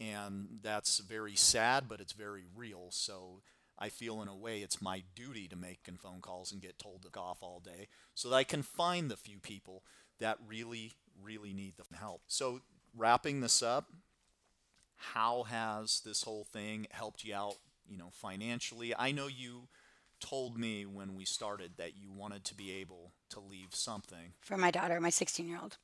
And 0.00 0.58
that's 0.62 0.98
very 0.98 1.36
sad, 1.36 1.88
but 1.88 2.00
it's 2.00 2.12
very 2.12 2.44
real. 2.54 2.88
So 2.90 3.42
I 3.78 3.88
feel 3.88 4.20
in 4.20 4.28
a 4.28 4.36
way 4.36 4.60
it's 4.60 4.82
my 4.82 5.02
duty 5.14 5.48
to 5.48 5.56
make 5.56 5.84
phone 5.96 6.20
calls 6.20 6.52
and 6.52 6.60
get 6.60 6.78
told 6.78 7.02
to 7.02 7.20
off 7.20 7.38
all 7.40 7.60
day 7.60 7.88
so 8.14 8.28
that 8.28 8.36
I 8.36 8.44
can 8.44 8.62
find 8.62 9.10
the 9.10 9.16
few 9.16 9.38
people 9.38 9.84
that 10.18 10.38
really, 10.46 10.92
really 11.22 11.52
need 11.52 11.74
the 11.76 11.96
help. 11.96 12.22
So 12.26 12.60
wrapping 12.96 13.40
this 13.40 13.62
up, 13.62 13.90
how 14.96 15.44
has 15.44 16.00
this 16.04 16.22
whole 16.22 16.44
thing 16.44 16.86
helped 16.90 17.24
you 17.24 17.34
out, 17.34 17.56
you 17.88 17.96
know, 17.96 18.10
financially? 18.12 18.94
I 18.96 19.12
know 19.12 19.26
you 19.26 19.68
told 20.22 20.56
me 20.56 20.86
when 20.86 21.14
we 21.14 21.24
started 21.24 21.72
that 21.76 21.96
you 21.96 22.10
wanted 22.10 22.44
to 22.44 22.54
be 22.54 22.70
able 22.72 23.12
to 23.30 23.40
leave 23.40 23.74
something. 23.74 24.32
for 24.40 24.56
my 24.56 24.70
daughter, 24.70 25.00
my 25.00 25.10
16 25.10 25.46
year 25.46 25.58
old. 25.60 25.76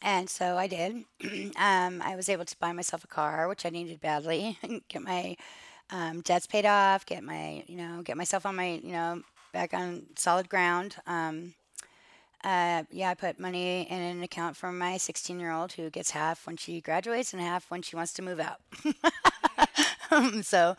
And 0.00 0.30
so 0.30 0.56
I 0.56 0.66
did. 0.66 1.04
um, 1.56 2.02
I 2.02 2.14
was 2.16 2.28
able 2.28 2.44
to 2.44 2.56
buy 2.58 2.72
myself 2.72 3.04
a 3.04 3.08
car, 3.08 3.48
which 3.48 3.66
I 3.66 3.70
needed 3.70 4.00
badly, 4.00 4.58
get 4.88 5.02
my 5.02 5.36
um, 5.90 6.20
debts 6.20 6.46
paid 6.46 6.66
off, 6.66 7.04
get 7.06 7.22
my, 7.22 7.64
you 7.66 7.76
know, 7.76 8.02
get 8.02 8.16
myself 8.16 8.46
on 8.46 8.56
my, 8.56 8.80
you 8.82 8.92
know, 8.92 9.22
back 9.52 9.74
on 9.74 10.06
solid 10.16 10.48
ground. 10.48 10.96
Um, 11.06 11.54
uh, 12.44 12.84
yeah, 12.90 13.10
I 13.10 13.14
put 13.14 13.40
money 13.40 13.82
in 13.88 14.00
an 14.00 14.22
account 14.22 14.56
for 14.56 14.70
my 14.70 14.98
16 14.98 15.40
year 15.40 15.50
old 15.50 15.72
who 15.72 15.88
gets 15.90 16.10
half 16.10 16.46
when 16.46 16.56
she 16.56 16.80
graduates 16.80 17.32
and 17.32 17.40
half 17.40 17.70
when 17.70 17.82
she 17.82 17.96
wants 17.96 18.12
to 18.14 18.22
move 18.22 18.38
out. 18.38 18.60
um, 20.10 20.42
so 20.42 20.76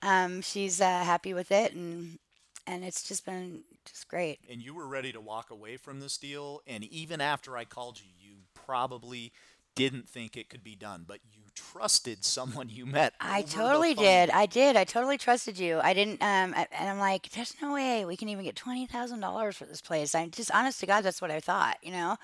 um, 0.00 0.40
she's 0.40 0.80
uh, 0.80 1.04
happy 1.04 1.34
with 1.34 1.52
it, 1.52 1.74
and 1.74 2.18
and 2.66 2.84
it's 2.84 3.02
just 3.02 3.24
been 3.26 3.62
just 3.84 4.08
great. 4.08 4.38
and 4.50 4.62
you 4.62 4.74
were 4.74 4.86
ready 4.86 5.12
to 5.12 5.20
walk 5.20 5.50
away 5.50 5.76
from 5.76 6.00
this 6.00 6.16
deal 6.18 6.60
and 6.66 6.84
even 6.84 7.20
after 7.20 7.56
I 7.56 7.64
called 7.64 8.00
you 8.00 8.06
you 8.18 8.36
probably 8.54 9.32
didn't 9.74 10.08
think 10.08 10.36
it 10.36 10.48
could 10.48 10.62
be 10.62 10.76
done 10.76 11.04
but 11.06 11.18
you 11.32 11.40
trusted 11.54 12.24
someone 12.24 12.68
you 12.68 12.86
met 12.86 13.12
I 13.20 13.42
totally 13.42 13.94
did. 13.94 14.30
I 14.30 14.46
did. 14.46 14.76
I 14.76 14.84
totally 14.84 15.18
trusted 15.18 15.58
you. 15.58 15.80
I 15.82 15.92
didn't. 15.92 16.22
Um, 16.22 16.54
I- 16.56 16.66
and 16.78 16.88
I'm 16.88 16.98
like, 16.98 17.30
there's 17.30 17.54
no 17.60 17.74
way 17.74 18.04
we 18.04 18.16
can 18.16 18.28
even 18.30 18.44
get 18.44 18.56
twenty 18.56 18.86
thousand 18.86 19.20
dollars 19.20 19.56
for 19.56 19.64
this 19.66 19.80
place. 19.82 20.14
I'm 20.14 20.30
just, 20.30 20.50
honest 20.50 20.80
to 20.80 20.86
God, 20.86 21.02
that's 21.02 21.20
what 21.20 21.30
I 21.30 21.40
thought. 21.40 21.76
You 21.82 21.92
know, 21.92 22.16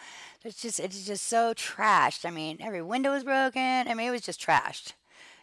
it's 0.45 0.61
just, 0.63 0.81
it's 0.81 1.05
just 1.07 1.27
so 1.27 1.53
trashed. 1.55 2.25
I 2.25 2.31
mean, 2.31 2.59
every 2.61 2.83
window 2.83 3.13
was 3.13 3.25
broken. 3.25 3.61
I 3.89 3.93
mean, 3.95 4.09
it 4.09 4.11
was 4.11 4.23
just 4.23 4.41
trashed. 4.41 4.93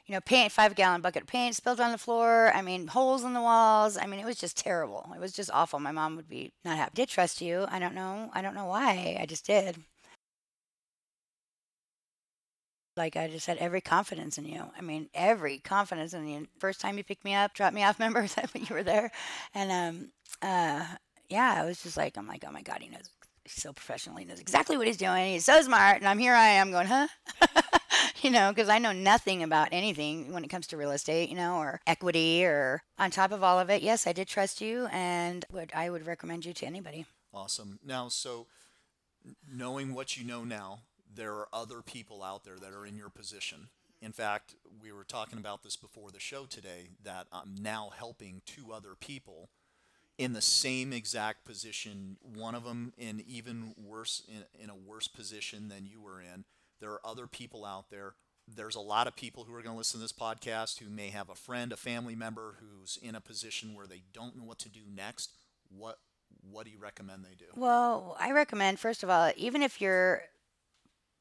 You 0.07 0.13
know, 0.13 0.21
paint, 0.21 0.51
five 0.51 0.75
gallon 0.75 1.01
bucket 1.01 1.23
of 1.23 1.27
paint 1.27 1.55
spilled 1.55 1.79
on 1.79 1.91
the 1.91 1.97
floor. 1.97 2.51
I 2.53 2.61
mean, 2.61 2.87
holes 2.87 3.23
in 3.23 3.33
the 3.33 3.41
walls. 3.41 3.97
I 3.97 4.05
mean, 4.05 4.19
it 4.19 4.25
was 4.25 4.37
just 4.37 4.55
terrible. 4.55 5.11
It 5.15 5.19
was 5.19 5.33
just 5.33 5.49
awful. 5.51 5.79
My 5.79 5.91
mom 5.91 6.15
would 6.15 6.29
be 6.29 6.51
not 6.63 6.77
happy. 6.77 6.91
Did 6.93 7.09
trust 7.09 7.41
you. 7.41 7.65
I 7.69 7.79
don't 7.79 7.95
know. 7.95 8.29
I 8.33 8.43
don't 8.43 8.53
know 8.53 8.65
why. 8.65 9.17
I 9.19 9.25
just 9.25 9.47
did. 9.47 9.77
Like 12.97 13.17
I 13.17 13.27
just 13.27 13.47
had 13.47 13.57
every 13.57 13.81
confidence 13.81 14.37
in 14.37 14.45
you. 14.45 14.63
I 14.77 14.81
mean, 14.81 15.09
every 15.13 15.57
confidence 15.57 16.13
in 16.13 16.27
you. 16.27 16.47
First 16.59 16.79
time 16.79 16.97
you 16.97 17.03
picked 17.03 17.25
me 17.25 17.33
up, 17.33 17.53
dropped 17.53 17.75
me 17.75 17.83
off. 17.83 17.99
Remember 17.99 18.25
that 18.27 18.49
when 18.53 18.63
you 18.63 18.75
were 18.75 18.83
there, 18.83 19.11
and 19.53 19.71
um, 19.71 20.11
uh, 20.41 20.85
yeah, 21.29 21.55
I 21.57 21.65
was 21.65 21.81
just 21.81 21.97
like 21.97 22.17
I'm 22.17 22.27
like, 22.27 22.45
oh 22.47 22.51
my 22.51 22.61
god, 22.61 22.81
he 22.81 22.89
knows 22.89 23.09
he's 23.43 23.61
so 23.61 23.73
professional. 23.73 24.15
He 24.15 24.25
knows 24.25 24.39
exactly 24.39 24.77
what 24.77 24.87
he's 24.87 24.97
doing. 24.97 25.33
He's 25.33 25.45
so 25.45 25.61
smart, 25.61 25.97
and 25.97 26.07
I'm 26.07 26.19
here. 26.19 26.33
I 26.33 26.47
am 26.47 26.71
going, 26.71 26.87
huh? 26.87 27.07
you 28.21 28.31
know, 28.31 28.49
because 28.49 28.69
I 28.69 28.79
know 28.79 28.91
nothing 28.91 29.43
about 29.43 29.69
anything 29.71 30.31
when 30.31 30.43
it 30.43 30.49
comes 30.49 30.67
to 30.67 30.77
real 30.77 30.91
estate, 30.91 31.29
you 31.29 31.35
know, 31.35 31.57
or 31.57 31.81
equity, 31.85 32.45
or 32.45 32.83
on 32.97 33.11
top 33.11 33.31
of 33.31 33.43
all 33.43 33.59
of 33.59 33.69
it, 33.69 33.81
yes, 33.81 34.07
I 34.07 34.13
did 34.13 34.27
trust 34.27 34.61
you, 34.61 34.87
and 34.91 35.45
would 35.51 35.71
I 35.73 35.89
would 35.89 36.05
recommend 36.05 36.45
you 36.45 36.53
to 36.53 36.65
anybody. 36.65 37.05
Awesome. 37.33 37.79
Now, 37.85 38.07
so 38.07 38.47
knowing 39.51 39.93
what 39.93 40.17
you 40.17 40.25
know 40.25 40.43
now, 40.43 40.79
there 41.13 41.33
are 41.33 41.47
other 41.51 41.81
people 41.81 42.23
out 42.23 42.43
there 42.43 42.57
that 42.57 42.73
are 42.73 42.85
in 42.85 42.95
your 42.95 43.09
position. 43.09 43.67
In 44.01 44.11
fact, 44.11 44.55
we 44.81 44.91
were 44.91 45.03
talking 45.03 45.39
about 45.39 45.63
this 45.63 45.75
before 45.75 46.11
the 46.11 46.19
show 46.19 46.45
today 46.45 46.89
that 47.03 47.27
I'm 47.31 47.55
now 47.59 47.91
helping 47.97 48.41
two 48.45 48.71
other 48.73 48.95
people 48.99 49.49
in 50.17 50.33
the 50.33 50.41
same 50.41 50.93
exact 50.93 51.43
position, 51.45 52.17
one 52.21 52.55
of 52.55 52.63
them 52.63 52.93
in 52.97 53.23
even 53.27 53.73
worse 53.77 54.23
in, 54.27 54.63
in 54.63 54.69
a 54.69 54.75
worse 54.75 55.07
position 55.07 55.67
than 55.67 55.85
you 55.85 56.01
were 56.01 56.21
in. 56.21 56.45
There 56.85 56.93
are 56.93 57.01
other 57.03 57.25
people 57.25 57.65
out 57.65 57.89
there. 57.89 58.13
There's 58.47 58.75
a 58.75 58.79
lot 58.79 59.07
of 59.07 59.15
people 59.15 59.43
who 59.43 59.55
are 59.55 59.63
going 59.63 59.73
to 59.73 59.77
listen 59.77 59.99
to 59.99 60.03
this 60.03 60.13
podcast 60.13 60.77
who 60.77 60.87
may 60.87 61.09
have 61.09 61.31
a 61.31 61.33
friend, 61.33 61.73
a 61.73 61.75
family 61.75 62.13
member 62.13 62.57
who's 62.59 62.99
in 63.01 63.15
a 63.15 63.19
position 63.19 63.73
where 63.73 63.87
they 63.87 64.03
don't 64.13 64.37
know 64.37 64.43
what 64.43 64.59
to 64.59 64.69
do 64.69 64.81
next. 64.95 65.31
What 65.75 65.97
what 66.51 66.65
do 66.65 66.69
you 66.71 66.77
recommend 66.77 67.25
they 67.25 67.33
do? 67.39 67.45
Well, 67.55 68.15
I 68.19 68.33
recommend 68.33 68.79
first 68.79 69.01
of 69.01 69.09
all, 69.09 69.31
even 69.35 69.63
if 69.63 69.81
your 69.81 70.21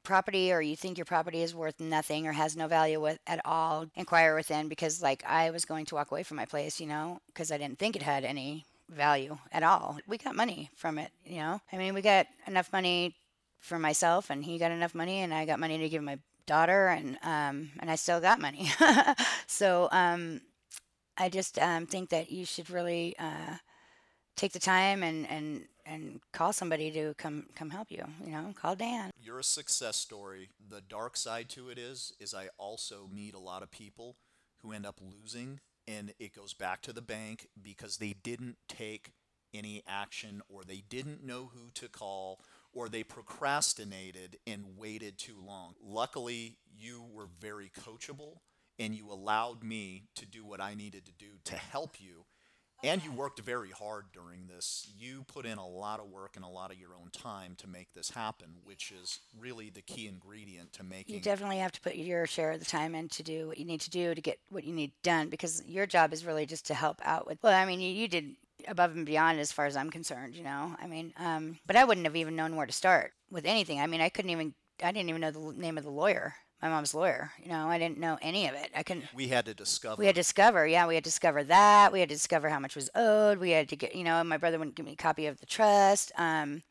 property 0.03 0.53
or 0.53 0.61
you 0.61 0.77
think 0.77 0.99
your 0.99 1.07
property 1.07 1.41
is 1.41 1.55
worth 1.55 1.81
nothing 1.81 2.27
or 2.27 2.33
has 2.33 2.55
no 2.59 2.69
value 2.69 3.01
with, 3.01 3.19
at 3.27 3.41
all, 3.47 3.87
inquire 3.97 4.35
within 4.35 4.69
because 4.69 5.01
like 5.01 5.25
I 5.27 5.49
was 5.49 5.65
going 5.65 5.87
to 5.87 5.95
walk 5.95 6.11
away 6.11 6.25
from 6.25 6.37
my 6.37 6.45
place, 6.45 6.79
you 6.79 6.87
know, 6.87 7.21
because 7.29 7.51
I 7.51 7.57
didn't 7.57 7.79
think 7.79 7.97
it 7.97 8.03
had 8.03 8.25
any 8.25 8.67
value 8.91 9.39
at 9.51 9.63
all. 9.63 9.97
We 10.07 10.19
got 10.19 10.37
money 10.37 10.69
from 10.77 10.99
it, 10.99 11.11
you 11.25 11.39
know. 11.39 11.63
I 11.73 11.79
mean, 11.79 11.95
we 11.95 12.03
got 12.03 12.27
enough 12.47 12.71
money 12.71 13.17
for 13.65 13.79
myself, 13.79 14.31
and 14.31 14.45
he 14.45 14.59
got 14.59 14.71
enough 14.71 14.95
money, 14.95 15.21
and 15.21 15.33
I 15.33 15.47
got 15.47 15.59
money 15.59 15.79
to 15.79 15.89
give 15.89 16.03
my 16.03 16.19
daughter, 16.47 16.89
and 16.89 17.17
um, 17.23 17.71
and 17.81 17.91
I 17.91 17.97
still 17.97 18.21
got 18.21 18.39
money. 18.41 18.71
so 19.47 19.89
um, 19.91 20.43
I 21.17 21.29
just 21.31 21.59
um, 21.59 21.87
think 21.87 22.11
that 22.11 22.31
you 22.31 22.45
should 22.45 22.69
really 22.71 23.17
uh, 23.19 23.57
take 24.37 24.53
the 24.53 24.59
time 24.59 25.03
and 25.03 25.29
and 25.31 25.65
and 25.87 26.21
call 26.33 26.53
somebody 26.53 26.91
to 26.91 27.15
come 27.15 27.47
come 27.55 27.71
help 27.71 27.91
you. 27.91 28.05
You 28.25 28.33
know, 28.33 28.55
call 28.55 28.77
Dan. 28.77 29.11
You're 29.23 29.41
a 29.41 29.45
success 29.45 29.97
story. 29.97 30.51
The 30.69 30.83
dark 30.83 31.17
side 31.17 31.49
to 31.51 31.71
it 31.71 31.79
is 31.79 32.13
is 32.21 32.35
I 32.35 32.49
also 32.59 33.09
meet 33.13 33.35
a 33.35 33.39
lot 33.39 33.63
of 33.63 33.71
people 33.71 34.17
who 34.63 34.73
end 34.73 34.87
up 34.87 35.01
losing 35.01 35.61
and 35.87 36.13
it 36.19 36.35
goes 36.35 36.55
back 36.55 36.81
to 36.83 36.93
the 36.93 37.03
bank 37.03 37.49
because 37.61 37.99
they 37.99 38.15
didn't 38.23 38.57
take 38.69 39.13
any 39.53 39.83
action 39.87 40.43
or 40.49 40.65
they 40.65 40.83
didn't 40.89 41.25
know 41.25 41.51
who 41.55 41.71
to 41.75 41.89
call 41.89 42.41
or 42.75 42.89
they 42.89 43.03
procrastinated 43.03 44.39
and 44.47 44.77
waited 44.77 45.19
too 45.19 45.37
long. 45.45 45.75
Luckily, 45.83 46.59
you 46.77 47.05
were 47.13 47.29
very 47.41 47.71
coachable 47.71 48.39
and 48.79 48.95
you 48.95 49.11
allowed 49.11 49.63
me 49.63 50.05
to 50.17 50.27
do 50.27 50.45
what 50.45 50.61
I 50.61 50.75
needed 50.75 51.07
to 51.07 51.13
do 51.13 51.39
to 51.45 51.57
help 51.57 52.01
you 52.01 52.25
and 52.85 53.03
you 53.03 53.13
worked 53.13 53.41
very 53.41 53.71
hard 53.71 54.05
during 54.13 54.47
this. 54.47 54.87
You 54.99 55.25
put 55.27 55.47
in 55.47 55.57
a 55.57 55.67
lot 55.67 56.01
of 56.01 56.11
work 56.11 56.37
and 56.37 56.45
a 56.45 56.49
lot 56.49 56.71
of 56.71 56.79
your 56.79 56.91
own 57.01 57.11
time 57.11 57.55
to 57.59 57.67
make 57.67 57.95
this 57.95 58.11
happen, 58.11 58.57
which 58.63 58.93
is 58.93 59.21
really 59.39 59.71
the 59.71 59.81
key 59.81 60.07
ingredient 60.07 60.75
to 60.75 60.85
making. 60.85 61.15
You 61.15 61.21
definitely 61.21 61.59
have 61.59 61.73
to 61.73 61.81
put 61.81 61.95
your 61.97 62.27
share 62.27 62.53
of 62.53 62.59
the 62.59 62.67
time 62.67 62.95
in 62.95 63.09
to 63.09 63.23
do 63.23 63.49
what 63.49 63.59
you 63.59 63.65
need 63.65 63.81
to 63.83 63.91
do 63.91 64.15
to 64.15 64.21
get 64.21 64.39
what 64.51 64.65
you 64.65 64.75
need 64.75 64.93
done 65.03 65.29
because 65.29 65.63
your 65.67 65.87
job 65.87 66.13
is 66.13 66.27
really 66.27 66.45
just 66.45 66.67
to 66.67 66.75
help 66.75 67.01
out 67.05 67.27
with. 67.27 67.39
Well, 67.43 67.55
I 67.55 67.65
mean, 67.65 67.81
you, 67.81 67.91
you 67.91 68.07
did 68.07 68.37
above 68.69 68.93
and 68.93 69.07
beyond 69.07 69.41
as 69.41 69.53
far 69.53 69.67
as 69.67 69.77
I'm 69.77 69.91
concerned, 69.91 70.35
you 70.35 70.45
know. 70.45 70.77
I 70.81 70.87
mean, 70.87 71.13
um, 71.19 71.59
but 71.67 71.77
I 71.77 71.85
wouldn't 71.85 72.07
have 72.07 72.17
even 72.17 72.37
known 72.37 72.57
where 72.57 72.67
to 72.67 72.73
start 72.73 73.13
with 73.31 73.45
anything. 73.47 73.81
I 73.81 73.87
mean, 73.87 74.01
I 74.01 74.09
couldn't 74.09 74.31
even, 74.31 74.55
I 74.83 74.93
didn't 74.93 75.09
even 75.09 75.21
know 75.21 75.31
the 75.31 75.53
name 75.57 75.79
of 75.79 75.85
the 75.85 75.91
lawyer 75.91 76.35
my 76.65 76.71
mom's 76.71 76.95
lawyer. 76.95 77.31
You 77.43 77.51
know, 77.51 77.69
I 77.69 77.79
didn't 77.79 77.99
know 77.99 78.19
any 78.23 78.49
of 78.49 78.55
it. 78.55 78.71
I 78.75 78.83
couldn't. 78.83 79.05
We 79.15 79.29
had 79.29 79.45
to 79.45 79.55
discover. 79.55 79.99
We 79.99 80.07
had 80.07 80.15
to 80.15 80.21
discover. 80.23 80.67
Yeah, 80.67 80.87
we 80.87 80.95
had 80.95 81.05
to 81.05 81.11
discover 81.11 81.45
that. 81.45 81.93
We 81.93 82.01
had 82.01 82.09
to 82.09 82.15
discover 82.15 82.49
how 82.49 82.59
much 82.59 82.75
was 82.75 82.89
owed. 82.95 83.39
We 83.39 83.51
had 83.51 83.69
to 83.69 83.77
get. 83.77 83.95
You 83.95 84.03
know, 84.03 84.25
my 84.25 84.39
brother 84.39 84.59
wouldn't 84.59 84.75
give 84.75 84.87
me 84.87 84.93
a 84.93 84.97
copy 84.97 85.27
of 85.27 85.39
the 85.41 85.47
trust. 85.47 86.11
Um, 86.17 86.63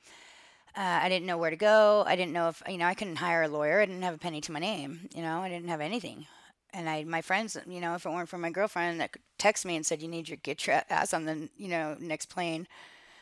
uh, 0.76 1.00
I 1.04 1.10
didn't 1.10 1.28
know 1.28 1.38
where 1.38 1.52
to 1.52 1.56
go. 1.56 2.04
I 2.08 2.16
didn't 2.16 2.34
know 2.34 2.50
if 2.50 2.64
you 2.68 2.80
know. 2.80 2.88
I 2.88 2.96
couldn't 2.96 3.18
hire 3.18 3.44
a 3.44 3.48
lawyer. 3.48 3.82
I 3.82 3.86
didn't 3.86 4.02
have 4.02 4.16
a 4.16 4.20
penny 4.20 4.42
to 4.42 4.52
my 4.52 4.60
name. 4.60 5.10
You 5.16 5.22
know, 5.22 5.40
I 5.42 5.50
didn't 5.50 5.70
have 5.70 5.82
anything. 5.82 6.26
And 6.74 6.90
I, 6.90 7.04
my 7.04 7.22
friends, 7.22 7.56
you 7.68 7.80
know, 7.80 7.94
if 7.96 8.06
it 8.06 8.10
weren't 8.10 8.30
for 8.30 8.38
my 8.38 8.50
girlfriend 8.50 9.00
that 9.00 9.16
texted 9.38 9.66
me 9.66 9.76
and 9.76 9.86
said, 9.86 10.02
"You 10.02 10.08
need 10.08 10.26
to 10.28 10.36
get 10.36 10.66
your 10.66 10.82
ass 10.90 11.14
on 11.14 11.26
the, 11.26 11.50
you 11.56 11.68
know, 11.68 11.96
next 12.00 12.28
plane 12.28 12.68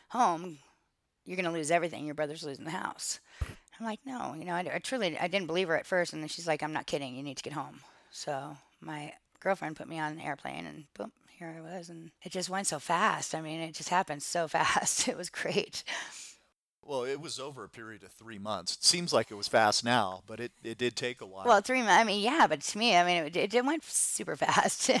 home," 0.08 0.58
you're 1.24 1.36
to 1.42 1.50
lose 1.50 1.70
everything. 1.70 2.04
Your 2.04 2.14
brother's 2.14 2.44
losing 2.44 2.64
the 2.64 2.70
house. 2.70 3.20
I'm 3.78 3.86
like, 3.86 4.00
no, 4.04 4.34
you 4.38 4.44
know, 4.44 4.54
I, 4.54 4.70
I 4.74 4.78
truly, 4.78 5.18
I 5.18 5.28
didn't 5.28 5.46
believe 5.46 5.68
her 5.68 5.76
at 5.76 5.86
first. 5.86 6.12
And 6.12 6.22
then 6.22 6.28
she's 6.28 6.46
like, 6.46 6.62
I'm 6.62 6.72
not 6.72 6.86
kidding. 6.86 7.16
You 7.16 7.22
need 7.22 7.36
to 7.36 7.42
get 7.42 7.52
home. 7.52 7.80
So 8.10 8.56
my 8.80 9.12
girlfriend 9.40 9.76
put 9.76 9.88
me 9.88 9.98
on 9.98 10.12
an 10.12 10.20
airplane 10.20 10.66
and 10.66 10.84
boom, 10.96 11.12
here 11.36 11.54
I 11.56 11.60
was. 11.60 11.88
And 11.88 12.10
it 12.22 12.32
just 12.32 12.50
went 12.50 12.66
so 12.66 12.78
fast. 12.78 13.34
I 13.34 13.40
mean, 13.40 13.60
it 13.60 13.74
just 13.74 13.88
happened 13.88 14.22
so 14.22 14.48
fast. 14.48 15.08
It 15.08 15.16
was 15.16 15.30
great. 15.30 15.84
Well, 16.84 17.04
it 17.04 17.20
was 17.20 17.38
over 17.38 17.62
a 17.62 17.68
period 17.68 18.02
of 18.02 18.10
three 18.10 18.38
months. 18.38 18.74
It 18.74 18.82
seems 18.82 19.12
like 19.12 19.30
it 19.30 19.36
was 19.36 19.46
fast 19.46 19.84
now, 19.84 20.22
but 20.26 20.40
it, 20.40 20.50
it 20.64 20.78
did 20.78 20.96
take 20.96 21.20
a 21.20 21.26
while. 21.26 21.44
Well, 21.46 21.60
three 21.60 21.80
months. 21.80 21.92
I 21.92 22.04
mean, 22.04 22.20
yeah, 22.20 22.46
but 22.48 22.60
to 22.60 22.78
me, 22.78 22.96
I 22.96 23.04
mean, 23.04 23.32
it, 23.34 23.54
it 23.54 23.64
went 23.64 23.84
super 23.84 24.34
fast. 24.44 24.90
I 24.90 25.00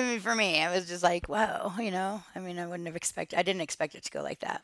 mean, 0.00 0.18
for 0.18 0.34
me, 0.34 0.60
it 0.60 0.74
was 0.74 0.88
just 0.88 1.04
like, 1.04 1.28
whoa, 1.28 1.72
you 1.78 1.92
know. 1.92 2.22
I 2.34 2.40
mean, 2.40 2.58
I 2.58 2.66
wouldn't 2.66 2.88
have 2.88 2.96
expected. 2.96 3.38
I 3.38 3.42
didn't 3.42 3.62
expect 3.62 3.94
it 3.94 4.02
to 4.04 4.10
go 4.10 4.20
like 4.20 4.40
that. 4.40 4.62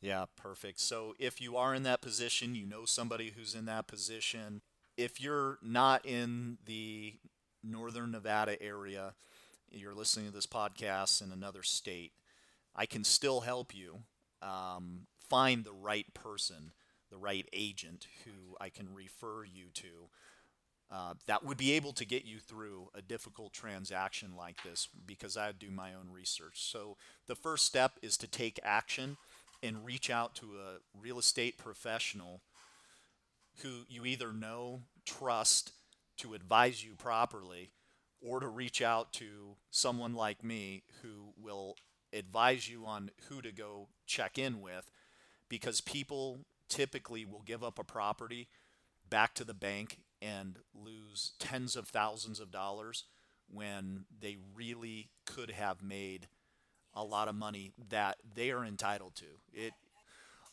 Yeah, 0.00 0.26
perfect. 0.36 0.78
So 0.78 1.14
if 1.18 1.40
you 1.40 1.56
are 1.56 1.74
in 1.74 1.82
that 1.82 2.02
position, 2.02 2.54
you 2.54 2.64
know 2.64 2.84
somebody 2.84 3.32
who's 3.36 3.54
in 3.54 3.64
that 3.66 3.88
position. 3.88 4.62
If 4.96 5.20
you're 5.20 5.58
not 5.60 6.06
in 6.06 6.58
the 6.66 7.14
northern 7.64 8.12
Nevada 8.12 8.60
area, 8.62 9.14
you're 9.70 9.94
listening 9.94 10.26
to 10.26 10.32
this 10.32 10.46
podcast 10.46 11.22
in 11.22 11.32
another 11.32 11.64
state, 11.64 12.12
I 12.76 12.86
can 12.86 13.02
still 13.02 13.40
help 13.40 13.74
you 13.74 13.98
um, 14.40 15.06
find 15.28 15.64
the 15.64 15.72
right 15.72 16.12
person, 16.14 16.72
the 17.10 17.16
right 17.16 17.48
agent 17.52 18.06
who 18.24 18.56
I 18.60 18.68
can 18.68 18.94
refer 18.94 19.44
you 19.44 19.66
to. 19.74 20.08
Uh, 20.90 21.14
that 21.26 21.44
would 21.44 21.58
be 21.58 21.72
able 21.72 21.92
to 21.92 22.06
get 22.06 22.24
you 22.24 22.38
through 22.38 22.88
a 22.94 23.02
difficult 23.02 23.52
transaction 23.52 24.32
like 24.36 24.62
this 24.62 24.88
because 25.06 25.36
I 25.36 25.52
do 25.52 25.70
my 25.70 25.92
own 25.92 26.10
research. 26.10 26.62
So 26.62 26.96
the 27.26 27.34
first 27.34 27.66
step 27.66 27.98
is 28.00 28.16
to 28.18 28.26
take 28.26 28.58
action 28.64 29.18
and 29.62 29.84
reach 29.84 30.08
out 30.08 30.34
to 30.36 30.46
a 30.56 30.98
real 30.98 31.18
estate 31.18 31.58
professional 31.58 32.40
who 33.62 33.82
you 33.88 34.06
either 34.06 34.32
know, 34.32 34.82
trust 35.04 35.72
to 36.18 36.34
advise 36.34 36.84
you 36.84 36.94
properly, 36.94 37.70
or 38.20 38.40
to 38.40 38.48
reach 38.48 38.80
out 38.82 39.12
to 39.12 39.56
someone 39.70 40.14
like 40.14 40.42
me 40.42 40.82
who 41.02 41.32
will 41.40 41.76
advise 42.12 42.68
you 42.68 42.86
on 42.86 43.10
who 43.28 43.42
to 43.42 43.52
go 43.52 43.88
check 44.06 44.38
in 44.38 44.60
with 44.60 44.90
because 45.48 45.80
people 45.80 46.40
typically 46.68 47.24
will 47.24 47.42
give 47.44 47.64
up 47.64 47.78
a 47.78 47.84
property 47.84 48.48
back 49.08 49.34
to 49.34 49.44
the 49.44 49.54
bank 49.54 49.98
and 50.20 50.58
lose 50.74 51.32
tens 51.38 51.76
of 51.76 51.88
thousands 51.88 52.40
of 52.40 52.50
dollars 52.50 53.04
when 53.50 54.04
they 54.20 54.36
really 54.54 55.08
could 55.24 55.50
have 55.50 55.82
made 55.82 56.28
a 56.94 57.04
lot 57.04 57.28
of 57.28 57.34
money 57.34 57.72
that 57.88 58.18
they 58.34 58.50
are 58.50 58.64
entitled 58.64 59.14
to. 59.14 59.26
It 59.52 59.72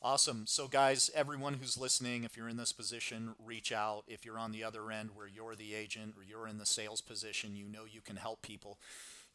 awesome. 0.01 0.45
So 0.47 0.67
guys, 0.67 1.09
everyone 1.15 1.55
who's 1.55 1.77
listening, 1.77 2.23
if 2.23 2.37
you're 2.37 2.49
in 2.49 2.57
this 2.57 2.71
position, 2.71 3.35
reach 3.43 3.71
out. 3.71 4.03
If 4.07 4.25
you're 4.25 4.39
on 4.39 4.51
the 4.51 4.63
other 4.63 4.91
end 4.91 5.09
where 5.15 5.27
you're 5.27 5.55
the 5.55 5.73
agent 5.73 6.13
or 6.15 6.23
you're 6.23 6.47
in 6.47 6.57
the 6.57 6.65
sales 6.65 7.01
position, 7.01 7.55
you 7.55 7.67
know 7.67 7.85
you 7.91 8.01
can 8.01 8.17
help 8.17 8.41
people. 8.41 8.77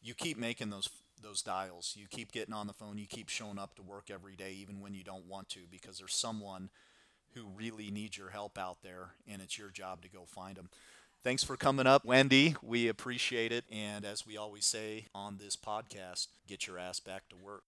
You 0.01 0.13
keep 0.13 0.37
making 0.37 0.69
those 0.69 0.89
those 1.21 1.41
dials. 1.41 1.95
You 1.97 2.07
keep 2.09 2.31
getting 2.31 2.53
on 2.53 2.67
the 2.67 2.73
phone, 2.73 2.97
you 2.97 3.07
keep 3.07 3.29
showing 3.29 3.59
up 3.59 3.75
to 3.75 3.81
work 3.81 4.09
every 4.11 4.35
day, 4.35 4.53
even 4.53 4.79
when 4.79 4.93
you 4.93 5.03
don't 5.03 5.27
want 5.27 5.49
to, 5.49 5.59
because 5.69 5.97
there's 5.97 6.13
someone 6.15 6.69
who 7.33 7.45
really 7.55 7.91
needs 7.91 8.17
your 8.17 8.29
help 8.29 8.57
out 8.57 8.83
there, 8.83 9.11
and 9.27 9.41
it's 9.41 9.57
your 9.57 9.69
job 9.69 10.01
to 10.01 10.09
go 10.09 10.25
find 10.25 10.55
them. 10.55 10.69
Thanks 11.23 11.43
for 11.43 11.55
coming 11.55 11.85
up, 11.85 12.03
Wendy. 12.03 12.55
We 12.63 12.87
appreciate 12.87 13.51
it. 13.51 13.63
And 13.71 14.05
as 14.05 14.25
we 14.25 14.37
always 14.37 14.65
say 14.65 15.05
on 15.13 15.37
this 15.37 15.55
podcast, 15.55 16.27
get 16.47 16.65
your 16.65 16.79
ass 16.79 16.99
back 16.99 17.29
to 17.29 17.35
work. 17.35 17.63